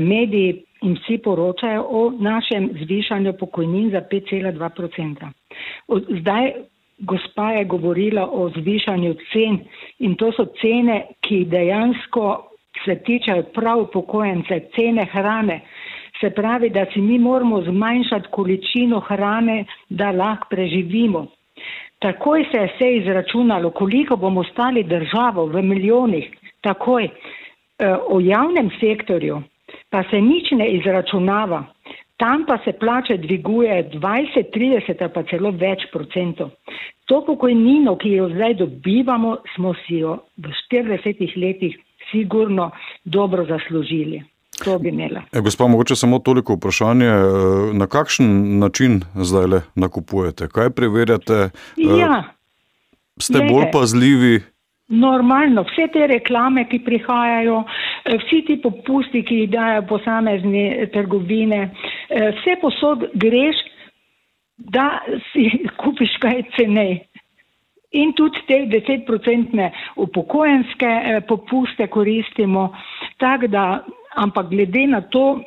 mediji 0.00 0.64
in 0.82 0.96
vsi 0.96 1.18
poročajo 1.18 1.86
o 1.88 2.10
našem 2.10 2.70
zvišanju 2.82 3.32
pokojnin 3.38 3.90
za 3.90 4.00
5,2%. 4.00 5.28
Zdaj 6.20 6.52
gospa 7.00 7.52
je 7.52 7.64
govorila 7.64 8.28
o 8.32 8.48
zvišanju 8.48 9.14
cen 9.32 9.58
in 9.98 10.14
to 10.14 10.32
so 10.32 10.46
cene, 10.60 11.06
ki 11.20 11.44
dejansko 11.44 12.46
se 12.84 12.94
tičajo 13.04 13.42
prav 13.54 13.80
upokojence, 13.80 14.60
cene 14.76 15.04
hrane. 15.12 15.60
Se 16.20 16.30
pravi, 16.30 16.70
da 16.70 16.86
si 16.92 17.00
mi 17.00 17.18
moramo 17.18 17.62
zmanjšati 17.62 18.28
količino 18.30 19.00
hrane, 19.00 19.64
da 19.88 20.10
lahko 20.10 20.46
preživimo. 20.50 21.26
Takoj 21.98 22.44
se 22.50 22.56
je 22.56 22.66
vse 22.74 22.96
izračunalo, 22.96 23.70
koliko 23.70 24.16
bomo 24.16 24.44
stali 24.44 24.82
državo 24.84 25.46
v 25.46 25.62
milijonih, 25.62 26.30
takoj. 26.60 27.04
E, 27.04 27.10
o 28.08 28.20
javnem 28.20 28.70
sektorju 28.80 29.42
pa 29.90 30.02
se 30.10 30.20
nič 30.20 30.50
ne 30.50 30.70
izračunava. 30.70 31.64
Tam 32.20 32.44
pa 32.48 32.58
se 32.64 32.72
plače 32.72 33.16
dviguje 33.16 33.90
20, 33.94 34.50
30 34.54 35.08
pa 35.14 35.22
celo 35.30 35.50
več 35.56 35.86
procentov. 35.92 36.50
To 37.08 37.22
pokojnino, 37.26 37.96
ki 37.96 38.12
jo 38.18 38.28
zdaj 38.34 38.58
dobivamo, 38.60 39.38
smo 39.54 39.72
si 39.86 40.02
jo 40.02 40.18
v 40.36 40.52
40 40.68 41.32
letih 41.40 41.78
sigurno 42.10 42.70
dobro 43.04 43.46
zaslužili. 43.48 44.20
To 44.64 44.78
bi 44.78 44.88
imela. 44.88 45.22
E, 45.32 45.40
gospa, 45.40 45.66
mogoče 45.66 45.96
samo 45.96 46.18
toliko 46.18 46.54
vprašanje, 46.54 47.06
e, 47.06 47.20
na 47.72 47.86
kakšen 47.86 48.58
način 48.58 49.00
zdaj 49.14 49.46
le 49.46 49.60
nakupujete? 49.74 50.48
Kaj 50.48 50.70
preverjate? 50.70 51.34
E, 51.34 51.50
ja. 51.98 52.24
Ste 53.18 53.38
bolj 53.48 53.70
pazljivi? 53.72 54.40
Normalno, 54.88 55.62
vse 55.62 55.86
te 55.92 56.06
reklame, 56.06 56.64
ki 56.68 56.82
prihajajo, 56.84 57.62
e, 57.62 57.89
vsi 58.18 58.42
ti 58.46 58.56
popusti, 58.62 59.22
ki 59.22 59.42
jih 59.42 59.50
dajo 59.52 59.82
posamezne 59.88 60.86
trgovine, 60.92 61.60
vse 62.10 62.56
posod 62.62 63.06
greš, 63.14 63.60
da 64.58 65.00
si 65.32 65.46
kupiš 65.82 66.16
kaj 66.22 66.42
cenej. 66.56 66.98
In 67.92 68.12
tudi 68.14 68.38
te 68.46 68.60
desetprocentne 68.70 69.70
upokojenske 69.98 70.90
popuste 71.26 71.88
koristimo, 71.90 72.68
tako 73.18 73.48
da, 73.50 73.64
ampak 74.14 74.46
glede 74.52 74.84
na 74.86 75.00
to, 75.00 75.40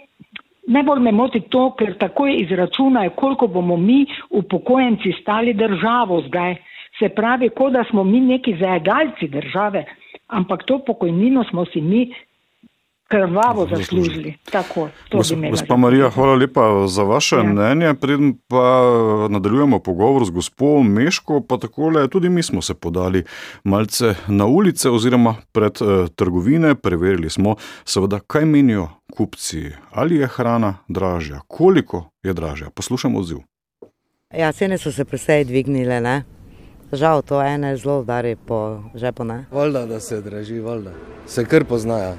najbolj 0.67 0.99
me 0.99 1.11
moti 1.15 1.39
to, 1.49 1.69
ker 1.79 1.93
takoj 1.99 2.35
izračunajo, 2.41 3.13
koliko 3.15 3.47
bomo 3.47 3.77
mi 3.77 4.05
upokojenci 4.29 5.13
stali 5.21 5.53
državo 5.53 6.21
zdaj. 6.27 6.55
Se 6.99 7.09
pravi, 7.09 7.49
kot 7.49 7.73
da 7.73 7.83
smo 7.89 8.03
mi 8.03 8.19
neki 8.21 8.57
zajedalci 8.59 9.27
države, 9.27 9.85
ampak 10.27 10.63
to 10.65 10.79
pokojnino 10.85 11.43
smo 11.43 11.65
si 11.65 11.81
mi 11.81 12.03
krvavo 13.07 13.67
zaslužili. 13.67 14.33
Tako, 14.51 14.89
gospa 15.49 15.75
Marija, 15.75 16.09
hvala 16.09 16.35
lepa 16.35 16.87
za 16.87 17.03
vaše 17.03 17.35
Ja. 17.35 17.43
mnenje. 17.43 17.93
Preden 17.93 18.37
pa 18.47 18.83
nadaljujemo 19.29 19.79
pogovor 19.79 20.25
z 20.25 20.29
gospo 20.29 20.83
Meško, 20.83 21.41
pa 21.41 21.57
takole, 21.57 22.07
tudi 22.07 22.29
mi 22.29 22.43
smo 22.43 22.61
se 22.61 22.73
podali 22.73 23.23
malce 23.63 24.15
na 24.27 24.45
ulice 24.45 24.89
oziroma 24.89 25.35
pred 25.51 25.71
eh, 25.81 26.07
trgovine. 26.15 26.75
Preverili 26.75 27.29
smo, 27.29 27.55
seveda, 27.85 28.19
kaj 28.19 28.45
menijo 28.45 28.89
kupci. 29.13 29.71
Ali 29.91 30.15
je 30.15 30.27
hrana 30.27 30.75
dražja, 30.87 31.39
koliko 31.47 32.09
je 32.23 32.33
dražja. 32.33 32.69
Poslušamo 32.69 33.19
odziv. 33.19 33.37
Ja, 34.37 34.51
cene 34.51 34.77
so 34.77 34.91
se 34.91 35.05
precej 35.05 35.43
dvignile, 35.45 36.01
ne? 36.01 36.23
Žal, 36.91 37.21
to 37.21 37.41
ene 37.41 37.77
zelo 37.77 37.99
udari 37.99 38.35
po 38.35 38.83
žepu, 38.95 39.23
ne? 39.23 39.45
Valjda, 39.51 39.85
da 39.85 39.99
se 39.99 40.21
draži, 40.21 40.59
valjda. 40.59 40.91
Se 41.25 41.45
kar 41.45 41.63
poznajo. 41.63 42.15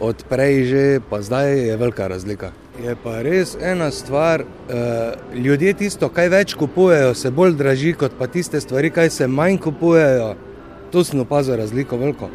Od 0.00 0.24
prej 0.28 0.64
že, 0.64 1.00
pa 1.10 1.22
zdaj 1.22 1.68
je 1.68 1.76
velika 1.76 2.08
razlika. 2.08 2.50
Je 2.84 2.92
pa 3.00 3.22
res 3.24 3.56
ena 3.60 3.90
stvar, 3.90 4.40
eh, 4.40 5.12
ljudje 5.34 5.72
tisto, 5.74 6.08
kaj 6.08 6.28
več 6.28 6.54
kupujejo, 6.54 7.14
se 7.14 7.30
bolj 7.30 7.54
draži, 7.56 7.92
kot 7.92 8.12
pa 8.18 8.26
tiste 8.26 8.60
stvari, 8.60 8.90
kaj 8.90 9.10
se 9.10 9.26
manj 9.26 9.56
kupujejo. 9.58 10.34
Tu 10.92 11.04
sem 11.04 11.20
opazil 11.20 11.56
razliko 11.56 11.96
veliko. 11.96 12.28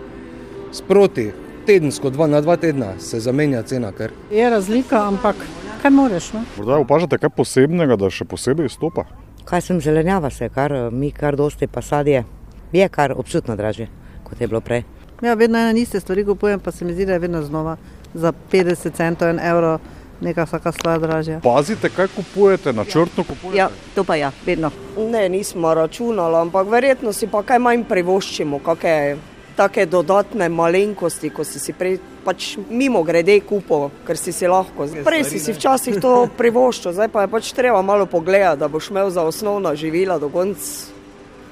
Sproti, 0.73 1.31
tedensko, 1.65 2.09
dva 2.09 2.27
na 2.27 2.41
dva 2.41 2.57
tedna 2.57 2.99
se 2.99 3.19
zamenja 3.19 3.61
cena, 3.63 3.91
ker 3.91 4.11
Je 4.31 4.49
razlika, 4.49 5.05
ampak 5.07 5.35
kaj 5.81 5.91
moreš? 5.91 6.33
No? 6.33 6.43
Morda 6.57 6.79
opažate 6.81 7.17
kaj 7.17 7.29
posebnega, 7.37 7.95
da 7.95 8.09
še 8.09 8.25
posebej 8.25 8.71
izstopa? 8.71 9.05
Kaj 9.45 9.61
sem 9.61 9.81
zelenjava 9.81 10.29
se, 10.29 10.49
kar 10.49 10.73
mi 10.91 11.11
kar 11.11 11.35
dosti 11.35 11.67
pa 11.67 11.81
sadje, 11.81 12.25
je 12.73 12.89
kar 12.89 13.13
občutno 13.17 13.55
dražje, 13.55 13.89
kot 14.23 14.41
je 14.41 14.47
bilo 14.47 14.61
prej. 14.61 14.83
Ja, 15.21 15.33
vedno 15.33 15.57
ene 15.57 15.81
iste 15.81 15.99
stvari 15.99 16.25
kupujem, 16.25 16.59
pa 16.59 16.71
se 16.71 16.85
mi 16.85 16.93
zdi, 16.93 17.05
da 17.05 17.13
je 17.13 17.19
vedno 17.19 17.41
znova 17.43 17.77
za 18.13 18.33
50 18.51 18.93
centov, 18.93 19.29
en 19.29 19.39
evro, 19.39 19.79
neka 20.21 20.43
vsaka 20.43 20.71
stvar 20.71 20.99
dražja. 20.99 21.39
Pazite, 21.43 21.89
kaj 21.89 22.07
kupujete, 22.15 22.73
načrtno 22.73 23.23
kupujete. 23.23 23.57
Ja, 23.57 23.69
to 23.95 24.03
pa 24.03 24.15
ja, 24.15 24.31
vedno. 24.45 24.71
Ne, 24.97 25.29
nismo 25.29 25.73
računali, 25.73 26.35
ampak 26.35 26.67
verjetno 26.67 27.13
si 27.13 27.27
pa 27.27 27.43
kaj 27.43 27.59
manj 27.59 27.83
privoščimo, 27.89 28.59
kakšne 28.65 29.17
take 29.55 29.85
dodatne 29.85 30.49
malenkosti, 30.49 31.29
ko 31.29 31.43
si 31.43 31.59
si 31.59 31.73
prej 31.73 31.99
pač 32.25 32.55
mimo 32.69 33.03
grede 33.03 33.35
kupo, 33.45 33.89
ker 34.07 34.17
si 34.17 34.31
si 34.33 34.47
lahko. 34.47 34.87
Prej 35.05 35.25
si 35.27 35.39
si 35.39 35.53
včasih 35.53 35.99
to 36.01 36.13
privoščil, 36.39 36.95
zdaj 36.97 37.11
pa 37.13 37.25
je 37.25 37.31
pač 37.33 37.51
treba 37.53 37.81
malo 37.85 38.07
pogledati, 38.09 38.59
da 38.63 38.71
boš 38.71 38.89
imel 38.89 39.09
za 39.09 39.25
osnovna 39.27 39.75
živila 39.75 40.17
do 40.19 40.29
konca 40.29 40.89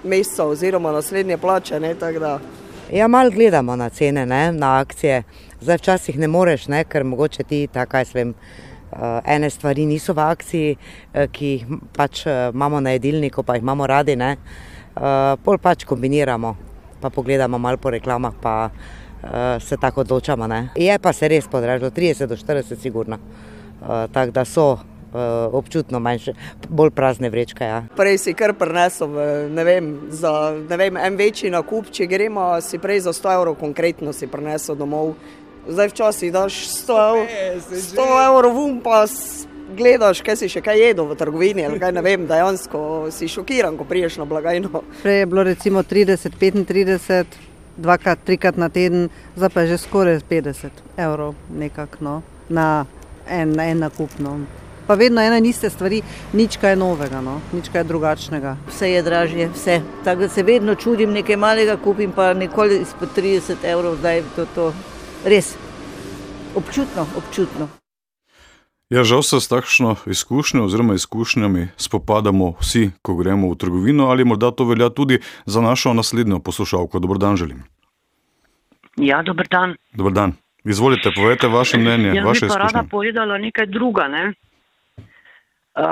meseca 0.03 0.45
oziroma 0.47 0.91
naslednje 0.95 1.37
plače. 1.37 1.79
Ne, 1.79 1.93
tako 1.95 2.19
da. 2.19 2.39
Ja, 2.93 3.07
malo 3.07 3.29
gledamo 3.29 3.75
na 3.75 3.89
cene, 3.89 4.25
ne? 4.25 4.51
na 4.51 4.79
akcije. 4.79 5.23
Zdaj 5.61 5.77
včasih 5.77 6.17
ne 6.19 6.27
moreš, 6.27 6.67
ne? 6.67 6.83
ker 6.83 7.03
mogoče 7.03 7.43
ti, 7.43 7.67
tako 7.67 7.91
kaj 7.91 8.05
svem, 8.05 8.29
uh, 8.33 9.19
ene 9.25 9.49
stvari 9.49 9.85
niso 9.85 10.13
v 10.13 10.23
akciji, 10.25 10.71
uh, 10.73 11.27
ki 11.31 11.51
jih 11.51 11.67
pač 11.93 12.23
uh, 12.25 12.49
imamo 12.53 12.79
na 12.81 12.95
jedilniku, 12.95 13.43
pa 13.43 13.55
jih 13.55 13.61
imamo 13.61 13.87
radi. 13.87 14.15
ne. 14.15 14.37
Pol 15.43 15.57
pač 15.61 15.85
kombiniramo, 15.85 16.55
pa 17.01 17.09
pogledamo 17.09 17.57
malo 17.57 17.77
po 17.77 17.89
reklamah, 17.89 18.33
pa 18.41 18.69
se 19.59 19.77
tako 19.77 20.01
odločamo. 20.01 20.47
Ne? 20.47 20.69
Je 20.75 20.97
pa 20.99 21.13
se 21.13 21.27
res 21.27 21.47
podražilo, 21.47 21.91
30 21.91 22.25
do 22.25 22.35
40 22.35 22.75
sigurno. 22.81 23.17
Tako 24.11 24.31
da 24.31 24.45
so 24.45 24.79
občutno 25.51 25.99
manjše, 25.99 26.33
bolj 26.69 26.91
prazne 26.91 27.29
vrečke. 27.29 27.63
Ja. 27.63 27.83
Prej 27.97 28.17
si 28.17 28.33
kar 28.33 28.53
prenesel, 28.53 29.07
v, 29.07 29.27
ne 29.53 29.63
vem, 29.63 29.91
za 30.09 30.53
ne 30.69 30.77
vem, 30.77 30.97
en 30.97 31.19
večji 31.19 31.51
nakup, 31.53 31.91
če 31.91 32.07
gremo, 32.09 32.51
si 32.61 32.77
prej 32.81 33.05
za 33.07 33.13
100 33.13 33.35
evrov 33.39 33.59
konkretno 33.59 34.13
si 34.13 34.27
prenesel 34.27 34.77
domov. 34.79 35.15
Zdaj 35.69 35.91
včasih 35.93 36.33
daš 36.33 36.63
100 36.85 36.99
evrov, 37.05 37.25
100 37.69 38.07
evrov 38.25 38.55
vum 38.55 38.79
pa 38.81 39.03
gledaš, 39.77 40.21
kaj 40.25 40.39
si 40.39 40.49
še 40.49 40.63
kaj 40.65 40.79
jedel 40.81 41.05
v 41.09 41.17
trgovini, 41.19 41.65
ali 41.65 41.79
kaj 41.81 41.93
ne 41.93 42.03
vem, 42.05 42.25
dejansko 42.29 43.09
si 43.13 43.29
šokiran, 43.29 43.77
ko 43.77 43.85
priješ 43.85 44.17
na 44.21 44.25
blagajno. 44.29 44.83
Prej 45.03 45.23
je 45.23 45.29
bilo 45.29 45.45
recimo 45.45 45.83
30, 45.83 46.37
35, 46.39 47.37
dvakrat, 47.77 48.23
trikrat 48.25 48.57
na 48.57 48.69
teden, 48.69 49.09
zdaj 49.37 49.53
pa 49.53 49.61
je 49.61 49.75
že 49.75 49.83
skoraj 49.85 50.21
50 50.29 50.97
evrov 50.97 51.35
nekako 51.49 51.97
no, 52.01 52.15
na 52.49 52.85
en, 53.29 53.53
na 53.53 53.69
en 53.69 53.85
nakup. 53.85 54.09
Pa 54.89 54.95
vedno 54.95 55.21
ene 55.21 55.37
in 55.37 55.45
iste 55.45 55.69
stvari, 55.69 56.01
nič 56.33 56.55
kaj 56.57 56.73
novega, 56.75 57.19
no, 57.21 57.35
nič 57.53 57.67
kaj 57.69 57.83
drugačnega. 57.85 58.55
Vse 58.71 58.87
je 58.89 59.03
dražje, 59.05 59.45
vse. 59.53 59.75
Tako 60.03 60.25
da 60.25 60.29
se 60.33 60.43
vedno 60.43 60.73
čudim, 60.75 61.13
nekaj 61.13 61.37
malega 61.37 61.75
kupim, 61.77 62.09
pa 62.11 62.33
nikoli 62.33 62.79
izpod 62.81 63.13
30 63.17 63.61
evrov, 63.69 63.99
zdaj 64.01 64.23
to, 64.35 64.47
to 64.55 64.65
res 65.29 65.51
občutno, 66.57 67.05
občutno. 67.21 67.69
Ja, 68.89 69.03
žal 69.05 69.21
se 69.21 69.37
s 69.37 69.47
takšno 69.47 69.95
izkušnjo 70.09 70.65
oziroma 70.65 70.97
izkušnjami 70.97 71.67
spopadamo 71.77 72.55
vsi, 72.57 72.89
ko 73.05 73.13
gremo 73.15 73.53
v 73.53 73.61
trgovino, 73.61 74.09
ali 74.09 74.25
morda 74.25 74.49
to 74.51 74.65
velja 74.65 74.89
tudi 74.89 75.21
za 75.45 75.61
našo 75.61 75.93
naslednjo 75.93 76.39
poslušalko. 76.39 76.99
Dobro 76.99 77.21
dan, 77.21 77.37
želim. 77.37 77.63
Ja, 78.97 79.21
dober 79.21 79.47
dan. 79.51 79.77
Dobar 79.93 80.13
dan. 80.13 80.33
Izvolite, 80.65 81.13
povejte 81.15 81.47
vaše 81.47 81.77
mnenje, 81.77 82.17
Jaz 82.17 82.25
vaše 82.25 82.45
bi 82.45 82.49
pa 82.49 82.57
rada 82.57 82.67
izkušnje. 82.67 82.89
povedala 82.89 83.37
nekaj 83.37 83.65
druga. 83.65 84.07
Ne? 84.07 84.33
Uh, 85.79 85.85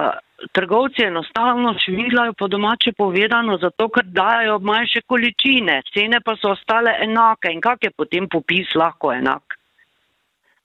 trgovci 0.51 1.03
enostavno 1.03 1.75
švihlajo 1.85 2.33
po 2.33 2.47
domače 2.47 2.91
povedano, 2.97 3.57
zato 3.57 3.89
ker 3.89 4.03
dajo 4.05 4.59
manjše 4.59 5.01
količine, 5.07 5.81
cene 5.93 6.19
pa 6.25 6.35
so 6.35 6.51
ostale 6.51 6.91
enake. 7.03 7.51
In 7.53 7.61
kak 7.61 7.83
je 7.83 7.91
potem 7.91 8.27
popis 8.29 8.75
lahko 8.75 9.13
enak? 9.13 9.55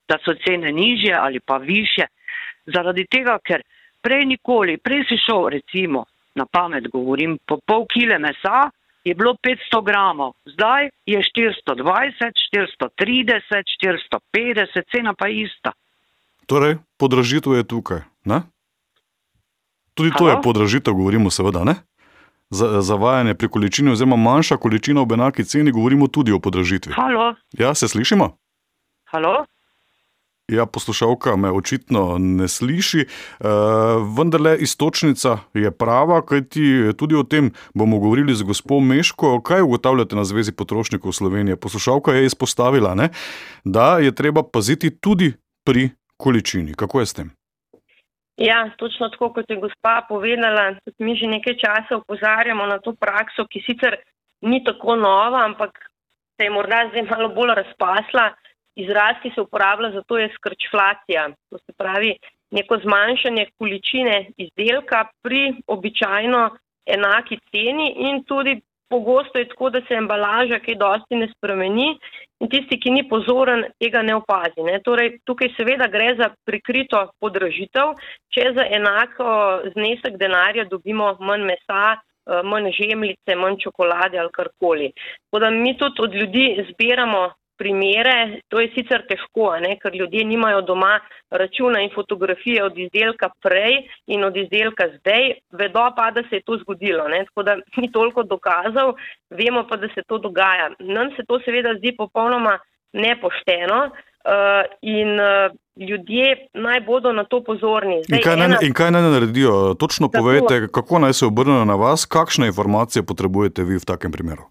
Da 0.08 0.18
so 0.24 0.35
cene 0.44 0.72
nižje 0.72 1.14
ali 1.14 1.40
pa 1.40 1.56
više. 1.56 2.06
Zaradi 2.66 3.06
tega, 3.06 3.38
ker 3.44 3.62
prej 4.02 4.26
nikoli, 4.26 4.76
prej 4.76 5.04
si 5.08 5.18
šel, 5.22 5.48
recimo, 5.54 6.04
na 6.35 6.46
pamet 6.46 6.88
govorim, 6.90 7.38
po 7.46 7.61
pol 7.66 7.87
kile 7.87 8.18
mesa 8.18 8.70
je 9.04 9.14
bilo 9.14 9.35
500 9.35 9.82
gramov, 9.85 10.35
zdaj 10.46 10.90
je 11.06 11.18
420, 11.18 12.35
430, 12.54 13.70
450, 14.35 14.90
cena 14.90 15.14
pa 15.14 15.28
ista. 15.28 15.72
Torej, 16.46 16.76
podražitev 16.98 17.52
je 17.52 17.64
tukaj. 17.64 18.02
Ne? 18.24 18.42
Tudi 19.94 20.11
to 20.11 20.24
Halo? 20.24 20.31
je 20.31 20.42
podražitev, 20.42 20.94
govorimo 20.94 21.31
seveda. 21.31 21.64
Ne? 21.64 21.74
Za, 22.50 22.81
zavajanje 22.81 23.35
pri 23.35 23.48
količini, 23.48 23.90
oziroma 23.90 24.16
manjša 24.16 24.57
količina 24.57 25.00
ob 25.00 25.12
enaki 25.12 25.44
ceni, 25.44 25.72
govorimo 25.72 26.07
tudi 26.07 26.33
o 26.33 26.38
podražitvi. 26.38 26.92
Halo, 26.92 27.35
Ja, 27.52 27.74
se 27.74 27.88
slišimo? 27.88 28.37
halo? 29.05 29.44
Ja, 30.48 30.66
poslušalka 30.66 31.37
me 31.37 31.50
očitno 31.50 32.18
ne 32.18 32.48
sliši, 32.48 33.00
e, 33.00 33.07
vendarle 34.16 34.57
istočnica 34.59 35.38
je 35.55 35.70
prava, 35.70 36.22
kajti 36.22 36.92
tudi 36.96 37.14
o 37.14 37.22
tem 37.22 37.50
bomo 37.74 37.98
govorili 37.98 38.35
z 38.35 38.42
gospod 38.42 38.83
Meško. 38.83 39.40
Kaj 39.40 39.62
ugotavljate 39.62 40.16
na 40.16 40.24
Zvezi 40.24 40.52
potrošnikov 40.52 41.12
Slovenije? 41.12 41.57
Poslušalka 41.57 42.12
je 42.12 42.26
izpostavila, 42.26 42.94
ne, 42.94 43.09
da 43.64 43.98
je 43.98 44.14
treba 44.14 44.42
paziti 44.42 44.90
tudi 44.90 45.33
pri 45.64 45.90
količini. 46.16 46.74
Kako 46.74 47.00
je 47.00 47.07
s 47.07 47.12
tem? 47.14 47.31
Ja, 48.36 48.70
točno 48.76 49.08
tako, 49.08 49.32
kot 49.32 49.50
je 49.50 49.56
gospa 49.56 50.06
povedala, 50.08 50.74
tudi 50.84 51.04
mi 51.04 51.16
že 51.16 51.26
nekaj 51.26 51.56
časa 51.60 51.96
opozarjamo 51.96 52.66
na 52.66 52.78
to 52.78 52.94
prakso, 52.94 53.44
ki 53.46 53.60
sicer 53.66 53.96
ni 54.40 54.64
tako 54.64 54.96
nova, 54.96 55.44
ampak 55.44 55.78
se 56.36 56.46
je 56.46 56.50
morda 56.50 56.88
zdaj 56.90 57.02
malo 57.10 57.28
bolj 57.28 57.54
razpasla. 57.54 58.32
Izraz, 58.74 59.20
ki 59.22 59.30
se 59.34 59.40
uporablja 59.40 59.90
za 59.92 60.02
to, 60.08 60.16
je 60.18 60.30
skrčflacija. 60.32 61.28
To 61.50 61.58
se 61.58 61.72
pravi 61.76 62.14
neko 62.56 62.78
zmanjšanje 62.84 63.46
količine 63.58 64.30
izdelka 64.36 65.04
pri 65.22 65.60
običajno 65.66 66.56
enaki 66.86 67.36
ceni 67.50 67.92
in 68.08 68.24
tudi 68.24 68.60
pogosto 68.92 69.40
je 69.40 69.48
tako, 69.48 69.70
da 69.70 69.81
se 69.88 69.96
embalaža 69.96 70.61
kaj 70.64 70.76
dosti 70.85 71.16
ne 71.22 71.28
spremeni 71.33 71.88
in 72.42 72.50
tisti, 72.52 72.78
ki 72.83 72.92
ni 72.92 73.02
pozoren, 73.09 73.64
tega 73.81 74.02
ne 74.02 74.16
opazi. 74.18 74.64
Ne. 74.66 74.78
Torej, 74.85 75.14
tukaj 75.28 75.52
seveda 75.57 75.88
gre 75.92 76.12
za 76.20 76.28
prikrito 76.48 77.05
podražitev, 77.22 77.94
če 78.35 78.48
za 78.59 78.66
enako 78.78 79.28
znesek 79.74 80.18
denarja 80.20 80.66
dobimo 80.70 81.12
manj 81.20 81.46
mesa, 81.52 81.83
eh, 81.94 82.42
manj 82.42 82.72
žemljice, 82.81 83.38
manj 83.44 83.61
čokolade 83.64 84.18
ali 84.18 84.35
karkoli. 84.38 84.90
Tako 84.98 85.44
da 85.44 85.50
mi 85.50 85.76
tudi 85.78 86.07
od 86.09 86.18
ljudi 86.22 86.46
zbiramo 86.72 87.28
primere, 87.62 88.42
to 88.51 88.61
je 88.61 88.70
sicer 88.75 89.05
težko, 89.09 89.53
ne, 89.62 89.77
ker 89.83 89.94
ljudje 89.94 90.25
nimajo 90.27 90.62
doma 90.66 90.96
računa 91.31 91.83
in 91.85 91.92
fotografije 91.94 92.64
od 92.64 92.79
izdelka 92.79 93.31
prej 93.42 93.79
in 94.07 94.25
od 94.25 94.37
izdelka 94.37 94.88
zdaj, 94.98 95.31
vedo 95.62 95.87
pa, 95.96 96.11
da 96.11 96.27
se 96.29 96.40
je 96.40 96.46
to 96.48 96.59
zgodilo. 96.64 97.07
Ne, 97.09 97.25
tako 97.31 97.46
da 97.48 97.57
ni 97.77 97.92
toliko 97.92 98.27
dokazov, 98.35 98.94
vemo 99.31 99.66
pa, 99.70 99.79
da 99.83 99.88
se 99.94 100.03
to 100.07 100.18
dogaja. 100.18 100.72
Nam 100.79 101.14
se 101.16 101.27
to 101.29 101.38
seveda 101.44 101.77
zdi 101.79 101.94
popolnoma 101.96 102.59
nepošteno 102.92 103.81
uh, 103.87 104.64
in 104.83 105.20
uh, 105.20 105.55
ljudje 105.88 106.48
naj 106.55 106.81
bodo 106.81 107.12
na 107.12 107.25
to 107.25 107.44
pozorni. 107.44 108.03
In 108.09 108.22
kaj, 108.25 108.37
naj, 108.37 108.57
in 108.62 108.75
kaj 108.75 108.90
naj 108.90 109.03
naredijo? 109.03 109.75
Točno 109.75 110.09
Tako. 110.09 110.25
povejte, 110.25 110.68
kako 110.72 110.98
naj 110.98 111.12
se 111.12 111.27
obrnejo 111.27 111.64
na 111.64 111.75
vas, 111.75 112.05
kakšne 112.05 112.51
informacije 112.53 113.03
potrebujete 113.03 113.64
vi 113.64 113.79
v 113.79 113.87
takem 113.87 114.12
primeru. 114.12 114.51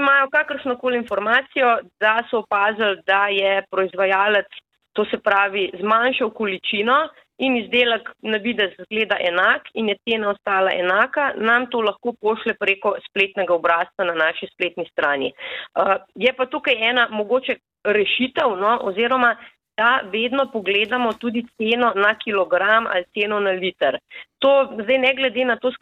Imajo 0.00 0.20
imajo 0.20 0.30
kakršnokoli 0.30 0.96
informacijo, 0.96 1.78
da 2.00 2.22
so 2.30 2.38
opazili, 2.38 3.02
da 3.06 3.26
je 3.28 3.62
proizvajalec, 3.70 4.46
to 4.92 5.04
se 5.04 5.18
pravi, 5.18 5.70
zmanjšal 5.80 6.30
količino 6.30 7.08
in 7.38 7.56
izdelek 7.56 8.10
na 8.22 8.36
videz 8.36 8.70
zgleda 8.84 9.16
enak 9.20 9.62
in 9.74 9.88
je 9.88 9.96
cena 10.04 10.30
ostala 10.30 10.70
enaka, 10.74 11.32
nam 11.36 11.66
to 11.70 11.80
lahko 11.80 12.12
pošle 12.20 12.54
preko 12.54 12.94
spletnega 13.08 13.54
obrazca 13.54 14.04
na 14.04 14.14
naši 14.14 14.48
spletni 14.52 14.84
strani. 14.92 15.32
Uh, 15.32 15.96
je 16.14 16.32
pa 16.36 16.46
tukaj 16.46 16.76
ena 16.90 17.08
mogoče 17.10 17.56
rešitev, 17.84 18.56
no, 18.60 18.78
oziroma 18.82 19.36
da 19.80 20.00
vedno 20.12 20.46
pogledamo 20.52 21.12
tudi 21.12 21.44
ceno 21.56 21.92
na 21.96 22.14
kilogram 22.24 22.86
ali 22.86 23.04
ceno 23.14 23.40
na 23.40 23.50
liter. 23.50 23.98
To 24.38 24.52
zdaj 24.82 24.98
ne 24.98 25.14
glede 25.14 25.44
na 25.44 25.56
to 25.56 25.72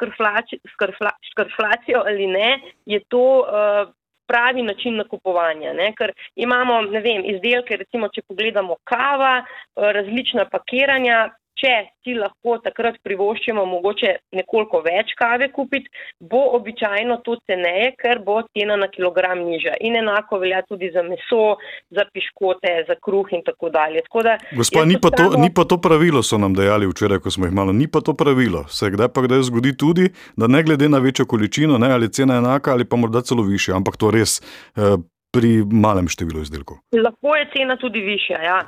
skrflacijo 1.30 2.02
ali 2.06 2.26
ne, 2.26 2.60
je 2.86 3.00
to 3.08 3.24
uh, 3.40 3.94
pravi 4.28 4.62
način 4.62 4.96
nakupovanja. 5.00 5.72
Ne? 5.72 5.92
Ker 5.98 6.12
imamo, 6.36 6.80
ne 6.82 7.00
vem, 7.00 7.24
izdelke, 7.34 7.80
recimo, 7.80 8.08
če 8.14 8.22
pogledamo 8.28 8.76
kava, 8.84 9.34
uh, 9.42 9.90
različna 9.96 10.46
pakiranja, 10.52 11.28
če 11.58 11.74
si 12.04 12.14
lahko 12.16 12.58
takrat 12.62 12.98
privoščimo 13.04 13.64
mogoče 13.66 14.14
nekoliko 14.38 14.80
več 14.84 15.12
kave 15.18 15.50
kupiti, 15.54 15.90
bo 16.20 16.40
običajno 16.58 17.18
to 17.26 17.36
ceneje, 17.48 17.92
ker 18.00 18.22
bo 18.24 18.40
cena 18.54 18.78
na 18.80 18.88
kilogram 18.92 19.42
nižja. 19.46 19.76
In 19.84 19.98
enako 20.00 20.40
velja 20.44 20.62
tudi 20.68 20.90
za 20.94 21.02
meso, 21.06 21.58
za 21.94 22.06
piškote, 22.12 22.74
za 22.88 22.98
kruh 23.02 23.34
in 23.34 23.44
tako 23.46 23.72
dalje. 23.74 24.04
Tako 24.06 24.24
da, 24.26 24.38
Gospa, 24.56 24.86
ni 24.88 25.00
pa, 25.02 25.12
to, 25.14 25.28
ni 25.38 25.50
pa 25.54 25.66
to 25.68 25.80
pravilo, 25.82 26.22
so 26.22 26.38
nam 26.40 26.56
dejali 26.56 26.88
včeraj, 26.90 27.22
ko 27.24 27.34
smo 27.34 27.48
jih 27.48 27.54
malo, 27.54 27.74
ni 27.76 27.90
pa 27.90 28.02
to 28.04 28.14
pravilo. 28.18 28.64
Se 28.72 28.90
kdaj 28.94 29.12
pa 29.14 29.26
kdaj 29.26 29.46
zgodi 29.50 29.74
tudi, 29.76 30.08
da 30.38 30.48
ne 30.50 30.62
glede 30.62 30.88
na 30.88 31.02
večjo 31.02 31.26
količino, 31.26 31.78
ne, 31.78 31.92
ali 31.92 32.12
cena 32.12 32.38
enaka 32.42 32.72
ali 32.72 32.88
pa 32.88 32.96
morda 32.96 33.22
celo 33.22 33.42
više, 33.42 33.74
ampak 33.74 33.96
to 33.96 34.14
res. 34.14 34.40
Eh, 34.76 34.98
Pri 35.28 35.60
malem 35.60 36.06
številu 36.08 36.40
izdelkov. 36.40 36.78
Lahko 36.96 37.34
je 37.36 37.44
cena 37.52 37.74
tudi 37.76 38.00
višja. 38.00 38.38
Ja. 38.40 38.62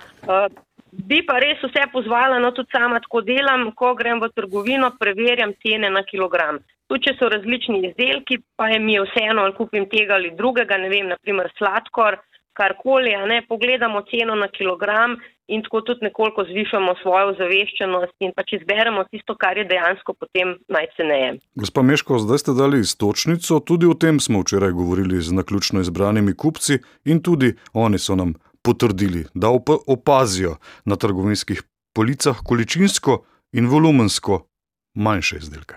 Bi 0.92 1.20
pa 1.26 1.38
res 1.42 1.62
vse 1.62 1.86
pozvala, 1.92 2.40
no 2.42 2.50
tudi 2.56 2.72
sama 2.74 2.98
tako 3.00 3.22
delam, 3.26 3.70
ko 3.78 3.94
grem 3.94 4.20
v 4.22 4.30
trgovino, 4.34 4.90
preverjam 4.98 5.54
cene 5.62 5.90
na 5.90 6.02
kilogram. 6.02 6.58
Tudi 6.90 7.06
če 7.06 7.14
so 7.18 7.28
različni 7.30 7.84
izdelki, 7.86 8.40
pa 8.58 8.72
je 8.72 8.80
mi 8.82 8.98
vseeno, 8.98 9.44
ali 9.46 9.54
kupim 9.54 9.86
tega 9.90 10.16
ali 10.18 10.32
drugega, 10.34 10.78
ne 10.82 10.90
vem, 10.90 11.12
naprimer 11.12 11.52
sladkor, 11.58 12.18
karkoli, 12.60 13.14
ne 13.30 13.42
pogledamo 13.48 14.02
ceno 14.10 14.34
na 14.34 14.48
kilogram 14.48 15.16
in 15.48 15.62
tako 15.62 15.80
tudi 15.80 16.04
nekoliko 16.06 16.44
zvišamo 16.44 16.94
svojo 17.02 17.32
zaveščenost 17.38 18.14
in 18.26 18.34
pač 18.36 18.52
izberemo 18.58 19.04
tisto, 19.10 19.34
kar 19.34 19.58
je 19.58 19.64
dejansko 19.70 20.14
potem 20.14 20.54
najceneje. 20.68 21.38
Gospa 21.58 21.82
Meško, 21.82 22.18
zdaj 22.26 22.42
ste 22.42 22.54
dali 22.58 22.82
istočnico, 22.84 23.60
tudi 23.66 23.86
o 23.86 23.94
tem 23.94 24.20
smo 24.20 24.42
včeraj 24.44 24.74
govorili 24.78 25.22
z 25.22 25.34
naključno 25.38 25.82
izbranimi 25.86 26.36
kupci 26.36 26.78
in 27.04 27.22
tudi 27.22 27.54
oni 27.72 27.98
so 27.98 28.14
nam 28.14 28.34
potrdili, 28.62 29.26
da 29.34 29.48
opazijo 29.86 30.56
na 30.84 30.96
trgovinskih 30.96 31.62
policah 31.92 32.36
količinsko 32.44 33.22
in 33.52 33.66
volumensko 33.66 34.46
manjše 34.94 35.36
izdelke. 35.36 35.74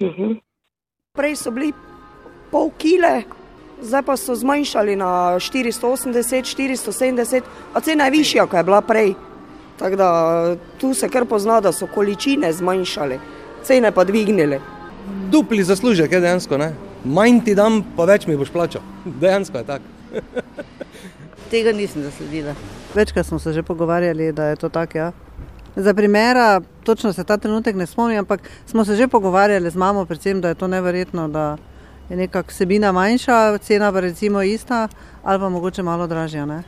Uh 0.00 0.08
-huh. 0.08 0.40
Prej 1.12 1.36
so 1.36 1.50
bili 1.50 1.72
pol 2.50 2.70
kile, 2.78 3.22
zdaj 3.82 4.02
pa 4.02 4.16
so 4.16 4.34
zmanjšali 4.34 4.96
na 4.96 5.06
480, 5.38 6.56
470, 6.56 7.42
a 7.74 7.80
cena 7.80 8.04
je 8.04 8.10
višja, 8.10 8.46
kot 8.46 8.56
je 8.58 8.64
bila 8.64 8.80
prej. 8.80 9.14
Tako 9.78 9.96
da 9.96 10.56
tu 10.78 10.94
se 10.94 11.08
kar 11.08 11.24
pozna, 11.24 11.60
da 11.60 11.72
so 11.72 11.86
količine 11.86 12.52
zmanjšali, 12.52 13.18
cene 13.62 13.92
pa 13.92 14.04
dvignili. 14.04 14.60
Dupli 15.30 15.64
zaslužek 15.64 16.12
je 16.12 16.20
dejansko, 16.20 16.58
ne? 16.58 16.74
manj 17.04 17.40
ti 17.44 17.54
dam, 17.54 17.82
pa 17.96 18.04
več 18.04 18.26
mi 18.26 18.36
boš 18.36 18.50
plačal. 18.50 18.82
Dejansko 19.04 19.58
je 19.58 19.64
tako. 19.64 19.84
Tega 21.50 21.72
nisem 21.72 22.02
zasledila. 22.02 22.54
Večkrat 22.94 23.26
smo 23.26 23.38
se 23.38 23.52
že 23.52 23.62
pogovarjali, 23.62 24.32
da 24.32 24.44
je 24.44 24.56
to 24.56 24.68
tako. 24.68 24.98
Ja. 24.98 25.12
Za 25.76 25.94
primera, 25.94 26.60
točno 26.84 27.12
se 27.12 27.24
ta 27.24 27.36
trenutek 27.36 27.76
ne 27.76 27.86
spomnim, 27.86 28.18
ampak 28.18 28.40
smo 28.66 28.84
se 28.84 28.96
že 28.96 29.08
pogovarjali 29.08 29.70
z 29.70 29.76
mamo, 29.76 30.04
predvsem, 30.04 30.40
da 30.40 30.48
je 30.48 30.54
to 30.54 30.66
neverjetno, 30.68 31.28
da 31.28 31.56
je 32.10 32.16
nekako 32.16 32.52
sebina 32.52 32.92
manjša, 32.92 33.58
cena 33.58 33.92
pa 33.92 34.00
recimo 34.00 34.42
ista 34.42 34.88
ali 35.22 35.40
pa 35.40 35.48
mogoče 35.48 35.82
malo 35.82 36.06
dražja. 36.06 36.46
Ne? 36.46 36.62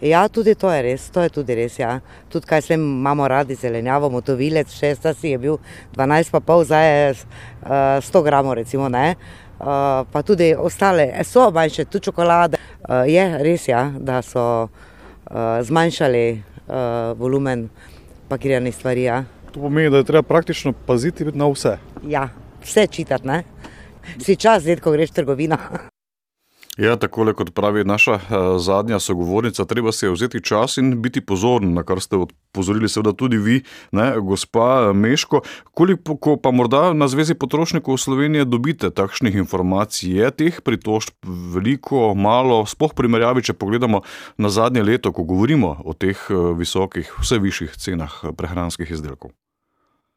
Ja, 0.00 0.28
tudi 0.28 0.54
to 0.54 0.70
je 0.72 0.82
res, 0.82 1.10
to 1.10 1.22
je 1.22 1.28
tudi 1.30 1.54
res. 1.54 1.78
Ja. 1.78 2.00
Tudi 2.28 2.46
kaj 2.46 2.62
sem 2.62 2.80
imamo 2.80 3.28
radi 3.28 3.54
zelenjavo, 3.54 4.10
motovilec, 4.10 4.72
šesta 4.74 5.14
si 5.14 5.28
je 5.28 5.38
bil 5.38 5.58
12,5, 5.94 6.64
zdaj 6.64 6.88
je 6.90 7.10
uh, 7.10 7.68
100 8.02 8.22
gramov, 8.24 8.54
recimo 8.54 8.88
ne. 8.88 9.14
Uh, 9.62 10.02
pa 10.12 10.22
tudi 10.26 10.54
ostale, 10.58 11.12
so 11.24 11.50
manjše, 11.50 11.84
tudi 11.84 12.04
čokolade. 12.04 12.58
Uh, 12.82 13.06
je 13.06 13.24
res, 13.42 13.68
ja, 13.68 13.92
da 13.98 14.22
so 14.22 14.66
uh, 14.66 15.62
zmanjšali 15.62 16.26
uh, 16.32 17.18
volumen 17.18 17.68
pakiranih 18.28 18.74
stvari. 18.74 19.02
Ja. 19.02 19.24
To 19.52 19.60
pomeni, 19.60 19.90
da 19.90 20.02
je 20.02 20.08
treba 20.10 20.22
praktično 20.22 20.72
paziti 20.72 21.24
na 21.24 21.46
vse. 21.46 21.76
Ja, 22.08 22.28
vse 22.64 22.86
čitati, 22.86 23.26
ne? 23.26 23.42
si 24.18 24.36
čas, 24.36 24.62
zdaj, 24.62 24.80
ko 24.82 24.92
greš 24.92 25.14
v 25.14 25.20
trgovino. 25.22 25.58
Ja, 26.78 26.96
tako 26.96 27.26
kot 27.36 27.50
pravi 27.54 27.84
naša 27.84 28.12
uh, 28.12 28.20
zadnja 28.56 28.98
sogovornica, 28.98 29.64
treba 29.64 29.92
se 29.92 30.08
vzeti 30.08 30.40
čas 30.44 30.76
in 30.76 31.02
biti 31.02 31.20
pozoren, 31.20 31.74
na 31.74 31.82
kar 31.82 32.00
ste 32.00 32.16
opozorili, 32.16 32.88
seveda 32.88 33.12
tudi 33.12 33.36
vi, 33.36 33.60
ne, 33.92 34.14
gospa 34.20 34.92
Meško. 34.92 35.42
Koliko 35.74 36.36
pa 36.42 36.50
morda 36.50 36.92
na 36.92 37.08
Zvezi 37.08 37.34
potrošnikov 37.34 37.96
Slovenije 37.96 38.44
dobite 38.44 38.90
takšnih 38.90 39.34
informacij? 39.34 40.16
Je 40.16 40.30
teh 40.30 40.60
pritožb 40.64 41.12
veliko, 41.54 42.14
malo, 42.14 42.64
spoh 42.66 42.96
primerjavi, 42.96 43.42
če 43.42 43.52
pogledamo 43.52 44.00
na 44.38 44.48
zadnje 44.48 44.82
leto, 44.82 45.12
ko 45.12 45.28
govorimo 45.28 45.76
o 45.84 45.92
teh 45.92 46.16
uh, 46.30 46.56
visokih, 46.56 47.12
vse 47.20 47.38
višjih 47.38 47.76
cenah 47.76 48.20
prehranskih 48.36 48.90
izdelkov? 48.90 49.36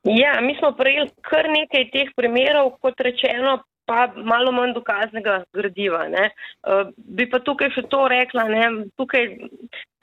Ja, 0.07 0.39
mi 0.41 0.55
smo 0.55 0.71
prejeli 0.71 1.11
kar 1.19 1.51
nekaj 1.51 1.89
teh 1.91 2.15
primerov, 2.15 2.77
kot 2.79 2.95
rečeno, 3.03 3.59
pa 3.85 4.07
malo 4.15 4.51
manj 4.51 4.73
dokaznega 4.73 5.43
gradiva. 5.53 6.05
Ne. 6.09 6.29
Uh, 6.65 6.91
bi 6.95 7.27
pa 7.29 7.39
tukaj 7.39 7.71
še 7.75 7.85
to 7.91 8.05
rekla, 8.11 8.47
ne, 8.49 8.63
tukaj 8.99 9.27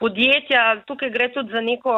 podjetja, 0.03 0.63
tukaj 0.87 1.11
gre 1.13 1.29
tudi 1.35 1.53
za 1.55 1.61
neko, 1.63 1.95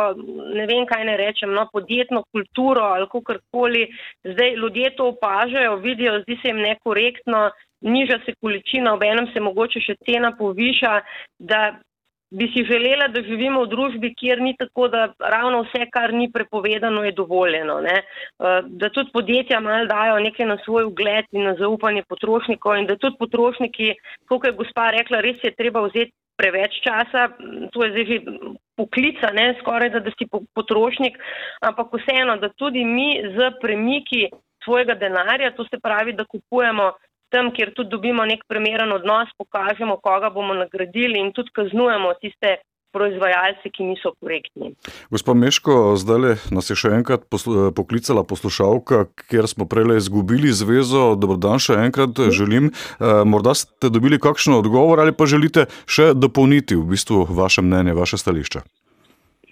ne 0.58 0.66
vem 0.70 0.86
kaj 0.90 1.06
ne 1.10 1.16
rečem, 1.22 1.54
no, 1.58 1.66
podjetno 1.74 2.24
kulturo 2.34 2.86
ali 2.98 3.10
kakorkoli. 3.12 3.88
Zdaj 4.26 4.56
ljudje 4.62 4.96
to 4.98 5.10
opažajo, 5.14 5.80
vidijo, 5.86 6.20
zdi 6.26 6.38
se 6.42 6.54
jim 6.54 6.62
nekorektno, 6.66 7.50
niža 7.86 8.20
se 8.26 8.36
količina, 8.42 8.94
ob 8.94 9.04
enem 9.04 9.30
se 9.34 9.42
mogoče 9.42 9.82
še 9.88 9.98
cena 10.06 10.34
poviša, 10.38 11.00
da 11.40 11.62
bi 12.32 12.48
si 12.54 12.64
želela, 12.66 13.08
da 13.08 13.22
živimo 13.22 13.64
v 13.64 13.70
družbi, 13.70 14.14
kjer 14.18 14.42
ni 14.42 14.56
tako, 14.58 14.88
da 14.88 15.14
ravno 15.20 15.62
vse, 15.64 15.86
kar 15.94 16.14
ni 16.14 16.32
prepovedano, 16.32 17.04
je 17.04 17.12
dovoljeno. 17.12 17.80
Ne? 17.82 17.96
Eh, 18.02 18.62
da 18.66 18.90
tudi 18.90 19.12
podjetja 19.14 19.60
mal 19.60 19.88
dajo 19.88 20.20
nekaj 20.20 20.46
na 20.46 20.58
svoj 20.66 20.90
ugled 20.92 21.26
in 21.32 21.44
na 21.44 21.56
zaupanje 21.60 22.04
potrošnikov 22.10 22.78
in 22.78 22.86
da 22.90 22.98
tudi 22.98 23.18
potrošniki, 23.20 23.94
kot 24.28 24.46
je 24.46 24.54
gospa 24.58 24.90
rekla, 24.98 25.22
res 25.22 25.44
je 25.44 25.54
treba 25.56 25.86
vzeti 25.88 26.12
preveč 26.36 26.82
časa, 26.84 27.30
to 27.72 27.84
je 27.84 27.92
zdaj 27.92 28.06
že 28.06 28.18
poklica, 28.76 29.32
ne 29.32 29.54
skoraj 29.62 29.90
da, 29.94 30.02
da 30.04 30.12
si 30.12 30.28
potrošnik, 30.28 31.16
ampak 31.64 31.94
vseeno, 31.96 32.36
da 32.38 32.50
tudi 32.50 32.84
mi 32.84 33.22
z 33.24 33.54
premiki 33.62 34.28
svojega 34.64 34.96
denarja, 35.00 35.54
to 35.56 35.64
se 35.64 35.80
pravi, 35.80 36.14
da 36.14 36.26
kupujemo 36.26 36.92
tam, 37.30 37.52
kjer 37.56 37.74
tudi 37.76 37.90
dobimo 37.90 38.26
nek 38.26 38.46
primeren 38.48 38.92
odnos, 38.96 39.32
pokažemo, 39.38 39.98
koga 40.04 40.30
bomo 40.30 40.54
nagradili 40.54 41.20
in 41.20 41.34
tudi 41.34 41.54
kaznujemo 41.56 42.14
tiste 42.22 42.58
proizvajalce, 42.96 43.70
ki 43.76 43.84
niso 43.90 44.14
korektni. 44.24 44.72
Gospod 45.12 45.38
Meško, 45.38 45.96
zdaj 46.00 46.38
nas 46.56 46.72
je 46.72 46.78
še 46.80 46.94
enkrat 46.96 47.28
poklicala 47.76 48.24
poslušalka, 48.28 49.06
kjer 49.28 49.50
smo 49.52 49.68
prej 49.68 49.98
izgubili 50.00 50.54
zvezo. 50.56 51.10
Dobrodan 51.20 51.60
še 51.60 51.76
enkrat 51.84 52.22
želim. 52.32 52.72
Eh, 52.72 53.24
morda 53.28 53.56
ste 53.60 53.92
dobili 53.92 54.22
kakšen 54.22 54.56
odgovor 54.56 55.04
ali 55.04 55.12
pa 55.12 55.28
želite 55.28 55.68
še 55.92 56.14
dopolniti 56.16 56.80
v 56.80 56.88
bistvu 56.96 57.26
vaše 57.36 57.66
mnenje, 57.66 57.98
vaše 58.00 58.22
stališče? 58.22 58.64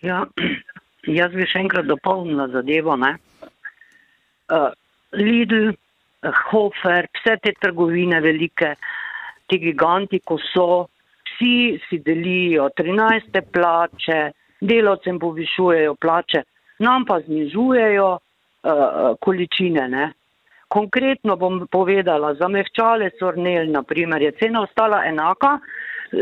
Ja, 0.08 0.24
jaz 1.20 1.36
bi 1.36 1.48
še 1.50 1.66
enkrat 1.66 1.90
dopolnila 1.92 2.48
zadevo. 2.56 2.96
Uh, 2.96 4.72
Lidl, 5.14 5.76
Hofer, 6.24 7.08
vse 7.12 7.38
te 7.44 7.54
trgovine 7.60 8.20
velike, 8.24 8.76
ti 9.48 9.60
giganti, 9.60 10.22
ko 10.24 10.38
so, 10.40 10.88
vsi 11.34 11.80
si 11.88 12.00
delijo 12.00 12.70
13. 12.78 13.42
plače, 13.52 14.32
delavcem 14.62 15.20
povišujejo 15.20 15.96
plače, 16.00 16.44
nam 16.80 17.06
pa 17.06 17.20
znižujejo 17.26 18.10
uh, 18.14 19.16
količine. 19.20 19.88
Ne? 19.90 20.12
Konkretno 20.68 21.36
bom 21.36 21.68
povedala, 21.72 22.34
za 22.40 22.48
mehčale 22.48 23.12
sornel, 23.20 23.68
naprimer, 23.72 24.22
je 24.22 24.32
cena 24.40 24.64
ostala 24.64 25.04
enaka, 25.06 25.58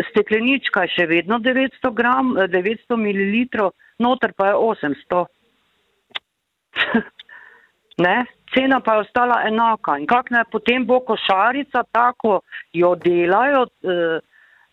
steklenička 0.10 0.88
je 0.88 0.96
še 0.96 1.08
vedno 1.12 1.40
900, 1.40 1.94
gram, 1.94 2.34
900 2.50 2.98
ml, 2.98 3.70
noter 4.02 4.34
pa 4.34 4.52
je 4.52 4.56
800. 4.56 5.26
ne? 8.06 8.18
Cena 8.54 8.80
pa 8.80 8.94
je 8.94 9.06
ostala 9.06 9.42
enaka. 9.48 9.98
In 10.00 10.08
kak 10.08 10.32
ne 10.32 10.44
potem 10.52 10.86
bo 10.86 11.00
košarica, 11.00 11.84
tako 11.92 12.42
jo 12.74 12.96
delajo. 12.96 13.66
Eh, 13.84 14.20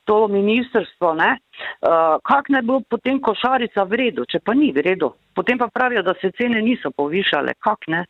To 0.09 0.25
ministrstvo, 0.29 1.09
uh, 1.13 2.17
kako 2.25 2.53
naj 2.53 2.63
bo 2.65 2.81
potem 2.81 3.19
košarica 3.21 3.85
v 3.85 3.99
redu, 4.01 4.25
če 4.25 4.41
pa 4.41 4.55
ni 4.57 4.71
v 4.73 4.81
redu. 4.81 5.11
Potem 5.37 5.59
pa 5.61 5.69
pravijo, 5.69 6.01
da 6.03 6.15
se 6.17 6.31
cene 6.33 6.63
niso 6.65 6.89
povišale. 6.97 7.53
Kako 7.61 7.93
ne? 7.93 8.07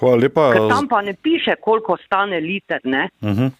Hvala 0.00 0.16
lepa. 0.16 0.50
Ker 0.54 0.68
tam 0.72 0.88
pa 0.88 1.02
ne 1.02 1.14
piše, 1.14 1.54
koliko 1.60 1.96
stane 2.04 2.40
liter. 2.40 2.80
Uh 2.84 3.28
mhm. 3.28 3.46
-huh. 3.46 3.50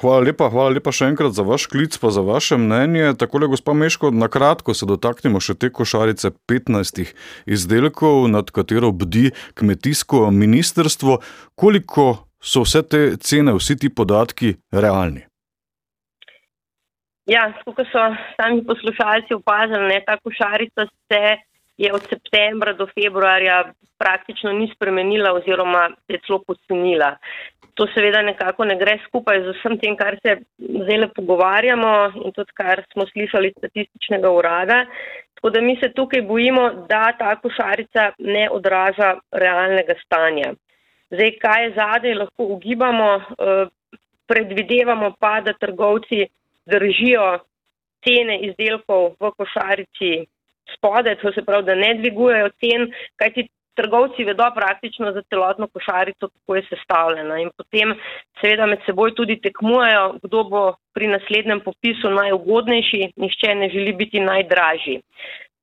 Hvala 0.00 0.20
lepa, 0.20 0.48
hvala 0.50 0.70
lepa 0.70 0.92
še 0.92 1.04
enkrat 1.04 1.32
za 1.32 1.42
vaš 1.42 1.66
klic, 1.66 1.98
pa 1.98 2.10
za 2.10 2.20
vaše 2.20 2.56
mnenje. 2.56 3.14
Takole, 3.18 3.46
gospa 3.46 3.72
Meško, 3.72 4.10
na 4.10 4.28
kratko 4.28 4.74
se 4.74 4.86
dotaknemo 4.86 5.40
še 5.40 5.54
te 5.54 5.70
košarice 5.70 6.30
15 6.48 7.14
izdelkov, 7.46 8.28
nad 8.28 8.50
katero 8.50 8.92
bdi 8.92 9.30
kmetijsko 9.54 10.30
ministrstvo. 10.30 11.18
Koliko 11.54 12.26
so 12.40 12.62
vse 12.62 12.82
te 12.82 13.16
cene, 13.16 13.52
vsi 13.52 13.76
ti 13.76 13.88
podatki 13.88 14.54
realni? 14.72 15.26
Ja, 17.26 17.48
kot 17.64 17.88
so 17.90 18.02
sami 18.36 18.62
poslušalci 18.66 19.34
opazili, 19.34 19.98
ta 20.06 20.14
košarica 20.22 20.86
se 21.10 21.22
je 21.78 21.92
od 21.92 22.02
septembra 22.08 22.72
do 22.72 22.86
februarja 22.86 23.72
praktično 23.98 24.52
ni 24.52 24.70
spremenila 24.74 25.32
oziroma 25.32 25.90
je 26.08 26.18
celo 26.26 26.40
pocenila. 26.46 27.16
To 27.74 27.86
seveda 27.94 28.22
nekako 28.22 28.64
ne 28.64 28.76
gre 28.80 28.98
skupaj 29.06 29.42
z 29.44 29.54
vsem 29.58 29.78
tem, 29.78 29.96
kar 29.96 30.16
se 30.22 30.38
zdaj 30.58 30.98
le 30.98 31.08
pogovarjamo 31.16 31.92
in 32.24 32.32
tudi 32.32 32.52
kar 32.56 32.84
smo 32.92 33.06
slišali 33.06 33.52
statističnega 33.58 34.30
urada. 34.30 34.84
Tako 35.34 35.50
da 35.50 35.60
mi 35.60 35.76
se 35.80 35.92
tukaj 35.92 36.22
bojimo, 36.22 36.70
da 36.88 37.12
ta 37.18 37.34
košarica 37.40 38.12
ne 38.18 38.48
odraža 38.50 39.16
realnega 39.32 39.94
stanja. 40.04 40.54
Zdaj, 41.10 41.32
kaj 41.42 41.64
je 41.64 41.74
zadej, 41.74 42.14
lahko 42.14 42.46
ugibamo, 42.56 43.10
eh, 43.16 43.66
predvidevamo 44.26 45.12
pa, 45.20 45.40
da 45.40 45.52
trgovci 45.52 46.24
držijo 46.66 47.38
cene 48.04 48.40
izdelkov 48.48 49.12
v 49.20 49.30
košarici 49.36 50.10
spode, 50.74 51.14
to 51.22 51.32
se 51.32 51.44
pravi, 51.44 51.64
da 51.64 51.74
ne 51.74 51.94
dvigujejo 52.00 52.50
cen, 52.60 52.90
kajti 53.16 53.48
trgovci 53.76 54.24
vedo 54.24 54.46
praktično 54.54 55.12
za 55.12 55.22
celotno 55.30 55.68
košarico, 55.68 56.28
kako 56.28 56.56
je 56.56 56.62
sestavljena 56.70 57.38
in 57.42 57.50
potem 57.56 57.94
seveda 58.40 58.66
med 58.66 58.84
seboj 58.86 59.14
tudi 59.14 59.40
tekmujejo, 59.46 60.06
kdo 60.22 60.44
bo 60.52 60.62
pri 60.96 61.10
naslednjem 61.12 61.60
popisu 61.64 62.10
najugodnejši, 62.10 63.02
nišče 63.16 63.54
ne 63.54 63.68
želi 63.74 63.92
biti 63.92 64.20
najdražji. 64.20 65.00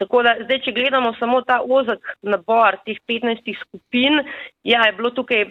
Tako 0.01 0.23
da 0.25 0.33
zdaj, 0.43 0.59
če 0.65 0.71
gledamo 0.75 1.13
samo 1.19 1.41
ta 1.47 1.59
ozak 1.77 2.15
nabor 2.21 2.77
teh 2.85 2.97
15 3.09 3.53
skupin, 3.61 4.19
ja, 4.63 4.81
je 4.87 4.95
bilo 4.97 5.09
tukaj 5.15 5.45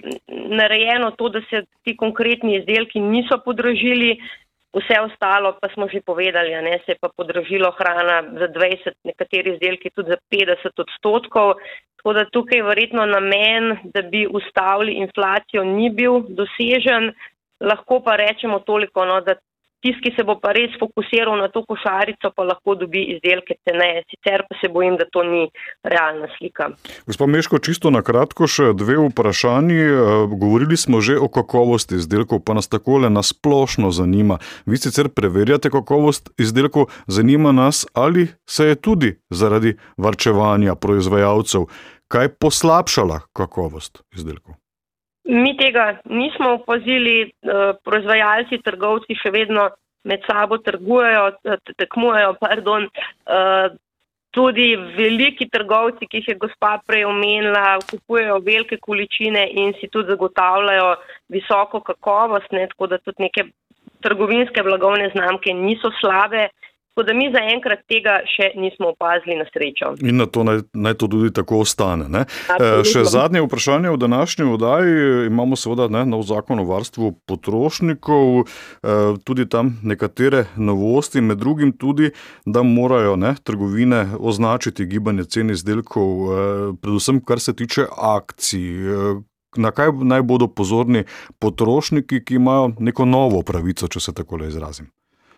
narejeno 0.61 1.11
to, 1.19 1.29
da 1.29 1.41
se 1.51 1.63
ti 1.85 1.97
konkretni 1.97 2.59
izdelki 2.59 3.01
niso 3.01 3.39
podražili, 3.45 4.17
Vse 4.73 4.97
ostalo 5.05 5.53
pa 5.61 5.69
smo 5.75 5.89
že 5.89 6.01
povedali, 6.01 6.51
ne, 6.63 6.81
se 6.87 6.93
je 6.93 7.01
pa 7.01 7.09
podražilo 7.17 7.71
hrana 7.77 8.23
za 8.41 8.49
20, 8.49 8.95
nekateri 9.05 9.53
izdelki 9.55 9.91
tudi 9.91 10.11
za 10.11 10.19
50 10.33 10.81
odstotkov. 10.85 11.55
Tako 11.97 12.13
da 12.13 12.25
tukaj 12.25 12.63
verjetno 12.63 13.05
namen, 13.07 13.77
da 13.95 14.03
bi 14.03 14.27
ustavili 14.27 14.97
inflacijo, 15.05 15.65
ni 15.65 15.91
bil 15.91 16.25
dosežen. 16.29 17.13
Lahko 17.61 18.01
pa 18.01 18.17
rečemo 18.17 18.59
toliko, 18.59 19.05
no, 19.05 19.21
da 19.21 19.37
Tisti, 19.83 20.03
ki 20.05 20.13
se 20.17 20.25
bo 20.27 20.37
pa 20.39 20.53
res 20.55 20.75
fokusiral 20.79 21.41
na 21.41 21.49
to 21.51 21.65
košarico, 21.67 22.31
pa 22.37 22.47
lahko 22.47 22.77
dobi 22.79 23.03
izdelke 23.17 23.57
ceneje. 23.67 24.05
Sicer 24.13 24.45
pa 24.49 24.59
se 24.61 24.71
bojim, 24.71 24.95
da 25.01 25.09
to 25.11 25.25
ni 25.27 25.49
realna 25.83 26.29
slika. 26.37 26.71
Gospod 27.07 27.33
Meško, 27.35 27.59
čisto 27.59 27.91
na 27.91 28.05
kratko 28.07 28.47
še 28.47 28.71
dve 28.79 29.01
vprašanji. 29.09 29.81
Eh, 29.83 30.13
govorili 30.31 30.79
smo 30.79 31.03
že 31.03 31.19
o 31.19 31.27
kakovosti 31.27 31.99
izdelkov, 31.99 32.45
pa 32.47 32.55
nas 32.55 32.71
takole 32.71 33.11
nasplošno 33.11 33.91
zanima. 33.91 34.39
Vi 34.67 34.79
sicer 34.79 35.11
preverjate 35.11 35.71
kakovost 35.71 36.31
izdelkov, 36.39 36.87
zanima 37.07 37.53
nas, 37.53 37.83
ali 37.95 38.29
se 38.47 38.71
je 38.71 38.79
tudi 38.79 39.17
zaradi 39.31 39.75
varčevanja 39.99 40.79
proizvajalcev 40.79 41.67
kaj 42.13 42.29
poslabšala 42.39 43.21
kakovost 43.33 44.03
izdelkov. 44.15 44.62
Mi 45.25 45.57
tega 45.57 46.01
nismo 46.05 46.55
opazili, 46.59 47.31
eh, 47.31 47.73
proizvajalci, 47.85 48.63
trgovci 48.65 49.15
še 49.15 49.31
vedno 49.31 49.69
med 50.05 50.25
sabo 50.27 50.59
trgujejo, 50.59 51.31
tekmujejo, 51.79 52.35
pardon. 52.41 52.89
Eh, 53.27 53.69
tudi 54.33 54.75
veliki 54.97 55.47
trgovci, 55.53 56.09
ki 56.09 56.23
jih 56.23 56.29
je 56.33 56.39
gospa 56.41 56.79
prej 56.87 57.05
omenila, 57.05 57.77
kupujejo 57.91 58.41
velike 58.41 58.79
količine 58.81 59.45
in 59.53 59.75
si 59.79 59.91
tudi 59.93 60.09
zagotavljajo 60.09 60.95
visoko 61.29 61.83
kakovost, 61.85 62.49
ne, 62.57 62.67
tako 62.73 62.89
da 62.89 62.99
tudi 62.99 63.29
neke 63.29 63.45
trgovinske 64.03 64.65
blagovne 64.65 65.11
znamke 65.15 65.55
niso 65.55 65.93
slabe. 66.01 66.49
Tako 66.93 67.07
da 67.07 67.15
mi 67.17 67.31
zaenkrat 67.33 67.87
tega 67.89 68.19
še 68.29 68.51
nismo 68.61 68.91
opazili 68.93 69.39
na 69.39 69.47
srečo. 69.49 69.95
In 70.05 70.19
na 70.21 70.27
to 70.29 70.43
naj, 70.45 70.59
naj 70.77 70.99
to 71.01 71.09
tudi 71.09 71.31
tako 71.33 71.63
ostane. 71.65 72.27
E, 72.53 72.69
še 72.85 73.07
zadnje 73.09 73.41
vprašanje 73.47 73.95
v 73.95 74.01
današnji 74.03 74.45
oddaji. 74.53 74.99
Imamo 75.31 75.57
seveda 75.57 75.89
ne, 75.89 76.05
nov 76.13 76.27
zakon 76.29 76.61
o 76.61 76.69
varstvu 76.69 77.15
potrošnikov, 77.25 78.45
e, 78.45 79.01
tudi 79.25 79.49
tam 79.49 79.73
nekatere 79.81 80.45
novosti, 80.61 81.25
med 81.25 81.41
drugim 81.41 81.73
tudi, 81.73 82.13
da 82.45 82.61
morajo 82.61 83.17
ne, 83.17 83.39
trgovine 83.41 84.05
označiti 84.21 84.85
gibanje 84.85 85.31
cen 85.33 85.57
izdelkov, 85.57 86.13
e, 86.13 86.47
predvsem 86.77 87.25
kar 87.25 87.41
se 87.41 87.57
tiče 87.57 87.89
akcij. 87.89 88.69
E, 88.69 89.13
na 89.57 89.73
kaj 89.73 89.97
naj 90.05 90.29
bodo 90.29 90.49
pozorni 90.49 91.07
potrošniki, 91.41 92.21
ki 92.21 92.37
imajo 92.37 92.75
neko 92.85 93.09
novo 93.09 93.41
pravico, 93.41 93.89
če 93.89 94.01
se 94.01 94.13
tako 94.13 94.45
le 94.45 94.53
izrazim? 94.53 94.93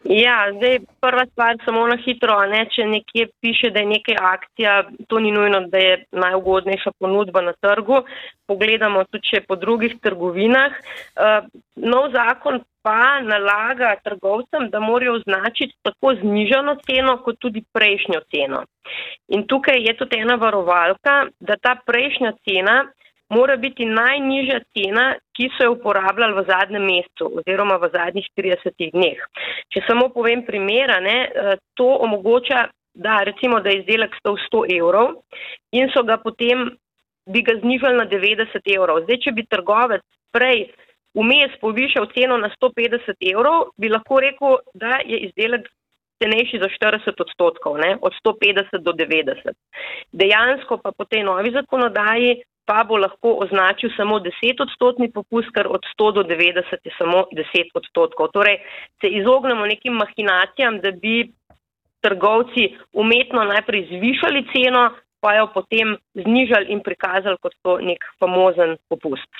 Ja, 0.04 0.52
zdaj 0.56 0.78
prva 1.00 1.24
stvar, 1.26 1.56
samo 1.64 1.86
na 1.88 1.96
hitro, 1.96 2.36
ne, 2.46 2.66
če 2.68 2.84
nekje 2.84 3.28
piše, 3.40 3.70
da 3.72 3.80
je 3.80 3.86
nekaj 3.88 4.16
akcija, 4.20 4.74
to 5.08 5.20
ni 5.20 5.30
nujno, 5.32 5.62
da 5.72 5.80
je 5.80 5.94
najugodnejša 6.12 6.92
ponudba 7.00 7.40
na 7.40 7.54
trgu. 7.56 8.02
Pogledamo 8.46 9.06
tudi 9.08 9.30
še 9.32 9.40
po 9.48 9.56
drugih 9.56 9.96
trgovinah. 10.04 10.76
Uh, 11.16 11.48
nov 11.80 12.10
zakon 12.12 12.60
pa 12.84 13.22
nalaga 13.24 13.94
trgovcem, 14.04 14.68
da 14.68 14.82
morajo 14.84 15.14
označiti 15.22 15.72
tako 15.88 16.12
znižano 16.20 16.76
ceno, 16.84 17.16
kot 17.24 17.40
tudi 17.40 17.64
prejšnjo 17.72 18.20
ceno. 18.28 18.60
In 19.32 19.46
tukaj 19.48 19.80
je 19.88 19.96
tudi 19.96 20.20
ena 20.20 20.36
varovalka, 20.36 21.22
da 21.40 21.56
ta 21.56 21.78
prejšnja 21.80 22.34
cena 22.44 22.82
mora 23.32 23.56
biti 23.56 23.86
najnižja 23.86 24.60
cena, 24.76 25.14
ki 25.36 25.48
so 25.56 25.68
jo 25.68 25.74
uporabljali 25.78 26.36
v 26.36 26.44
zadnjem 26.48 26.84
mesecu 26.84 27.30
oziroma 27.40 27.76
v 27.82 27.90
zadnjih 27.94 28.28
30 28.36 28.90
dneh. 28.92 29.20
Če 29.72 29.84
samo 29.88 30.10
povem 30.14 30.44
primera, 30.46 31.00
ne, 31.00 31.18
eh, 31.24 31.56
to 31.74 31.88
omogoča, 32.06 32.68
da 32.94 33.22
recimo, 33.26 33.60
da 33.60 33.70
je 33.70 33.80
izdelek 33.82 34.14
stal 34.20 34.36
100 34.38 34.64
evrov 34.78 35.16
in 35.72 35.90
so 35.90 36.04
ga 36.06 36.16
potem 36.22 36.68
bi 37.26 37.42
ga 37.42 37.56
znižali 37.58 37.96
na 37.96 38.06
90 38.06 38.68
evrov. 38.76 39.02
Zdaj, 39.04 39.18
če 39.24 39.32
bi 39.32 39.46
trgovec 39.50 40.04
prej 40.32 40.68
vmes 41.14 41.56
povišal 41.60 42.06
ceno 42.14 42.36
na 42.38 42.50
150 42.54 43.18
evrov, 43.32 43.72
bi 43.78 43.88
lahko 43.88 44.20
rekel, 44.20 44.58
da 44.74 45.00
je 45.06 45.18
izdelek 45.28 45.66
cenejši 46.22 46.60
za 46.62 46.68
40 46.70 47.20
odstotkov, 47.20 47.78
ne, 47.78 47.96
od 48.00 48.14
150 48.22 48.82
do 48.82 48.92
90. 48.92 49.54
Dejansko 50.12 50.78
pa 50.82 50.92
po 50.92 51.04
tej 51.04 51.24
novi 51.26 51.50
zakonodaji 51.50 52.42
pa 52.66 52.84
bo 52.88 52.96
lahko 52.96 53.36
označil 53.44 53.90
samo 53.96 54.18
10 54.18 54.62
odstotni 54.66 55.10
popust, 55.12 55.52
ker 55.54 55.66
od 55.68 55.82
100 55.98 56.12
do 56.14 56.22
90 56.22 56.84
je 56.84 56.92
samo 56.98 57.24
10 57.32 57.72
odstotkov. 57.74 58.28
Torej 58.32 58.58
se 59.00 59.08
izognemo 59.08 59.66
nekim 59.66 59.92
mahinacijam, 59.92 60.80
da 60.80 60.90
bi 60.90 61.32
trgovci 62.00 62.76
umetno 62.92 63.44
najprej 63.44 63.86
zvišali 63.92 64.46
ceno, 64.52 64.90
pa 65.20 65.34
jo 65.34 65.48
potem 65.54 65.96
znižali 66.14 66.68
in 66.68 66.82
prikazali 66.84 67.36
kot 67.40 67.54
to 67.62 67.78
nek 67.80 68.04
famozen 68.20 68.76
popust. 68.88 69.30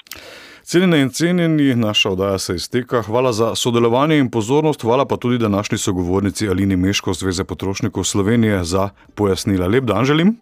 Cenjene 0.65 1.03
in 1.05 1.11
cenjeni, 1.13 1.75
naša 1.77 2.11
oddaja 2.11 2.39
se 2.39 2.55
izteka. 2.55 3.03
Hvala 3.03 3.33
za 3.33 3.55
sodelovanje 3.55 4.17
in 4.19 4.31
pozornost, 4.31 4.83
hvala 4.83 5.05
pa 5.05 5.17
tudi 5.17 5.39
današnji 5.39 5.79
sogovornici 5.79 6.49
Alini 6.49 6.77
Meško, 6.77 7.13
Zveze 7.13 7.45
potrošnikov 7.45 8.05
Slovenije, 8.05 8.65
za 8.65 8.89
pojasnila. 9.15 9.67
Lep 9.67 9.85
dan 9.85 10.05
želim. 10.05 10.37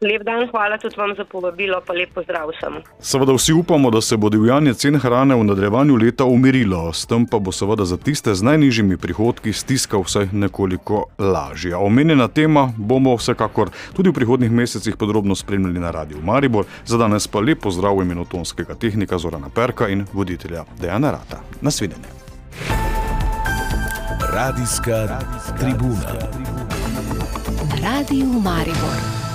Lep 0.00 0.22
dan, 0.22 0.46
hvala 0.50 0.78
tudi 0.78 0.94
vam 0.96 1.14
za 1.16 1.24
povabilo, 1.24 1.80
pa 1.86 1.92
lep 1.92 2.12
pozdrav 2.14 2.52
vsem. 2.54 2.76
Seveda 3.00 3.32
vsi 3.34 3.52
upamo, 3.52 3.90
da 3.90 4.00
se 4.00 4.16
bo 4.16 4.28
divjanje 4.30 4.74
cen 4.74 4.94
hrane 4.96 5.34
v 5.34 5.44
nadaljevanju 5.44 5.96
leta 5.96 6.24
umirilo, 6.24 6.92
s 6.92 7.06
tem 7.06 7.26
pa 7.26 7.38
bo 7.38 7.52
seveda 7.52 7.84
za 7.84 7.96
tiste 7.96 8.34
z 8.34 8.42
najnižjimi 8.42 8.96
prihodki 8.96 9.52
stiska 9.52 9.98
vsaj 9.98 10.28
nekoliko 10.32 11.04
lažje. 11.18 11.76
Omenjena 11.76 12.28
tema 12.28 12.72
bomo 12.76 13.16
vsekakor 13.16 13.74
tudi 13.96 14.10
v 14.10 14.12
prihodnih 14.12 14.50
mesecih 14.50 14.96
podrobno 14.96 15.34
spremljali 15.34 15.80
na 15.80 15.90
radiju 15.90 16.22
Maribor. 16.22 16.64
Za 16.86 16.96
danes 16.96 17.26
pa 17.26 17.40
lep 17.40 17.58
pozdrav 17.66 17.98
v 17.98 18.06
imenu 18.06 18.24
tonskega 18.24 18.74
tehnika 18.74 19.18
Zorana 19.18 19.50
Perka 19.50 19.88
in 19.88 20.06
voditelja 20.12 20.64
Dejana 20.80 21.10
Rata. 21.10 21.42
Nasvidenje. 21.60 22.06
Radijska 24.30 25.18
tribuna. 25.58 26.14
Radio 27.82 28.26
Maribor. 28.26 29.27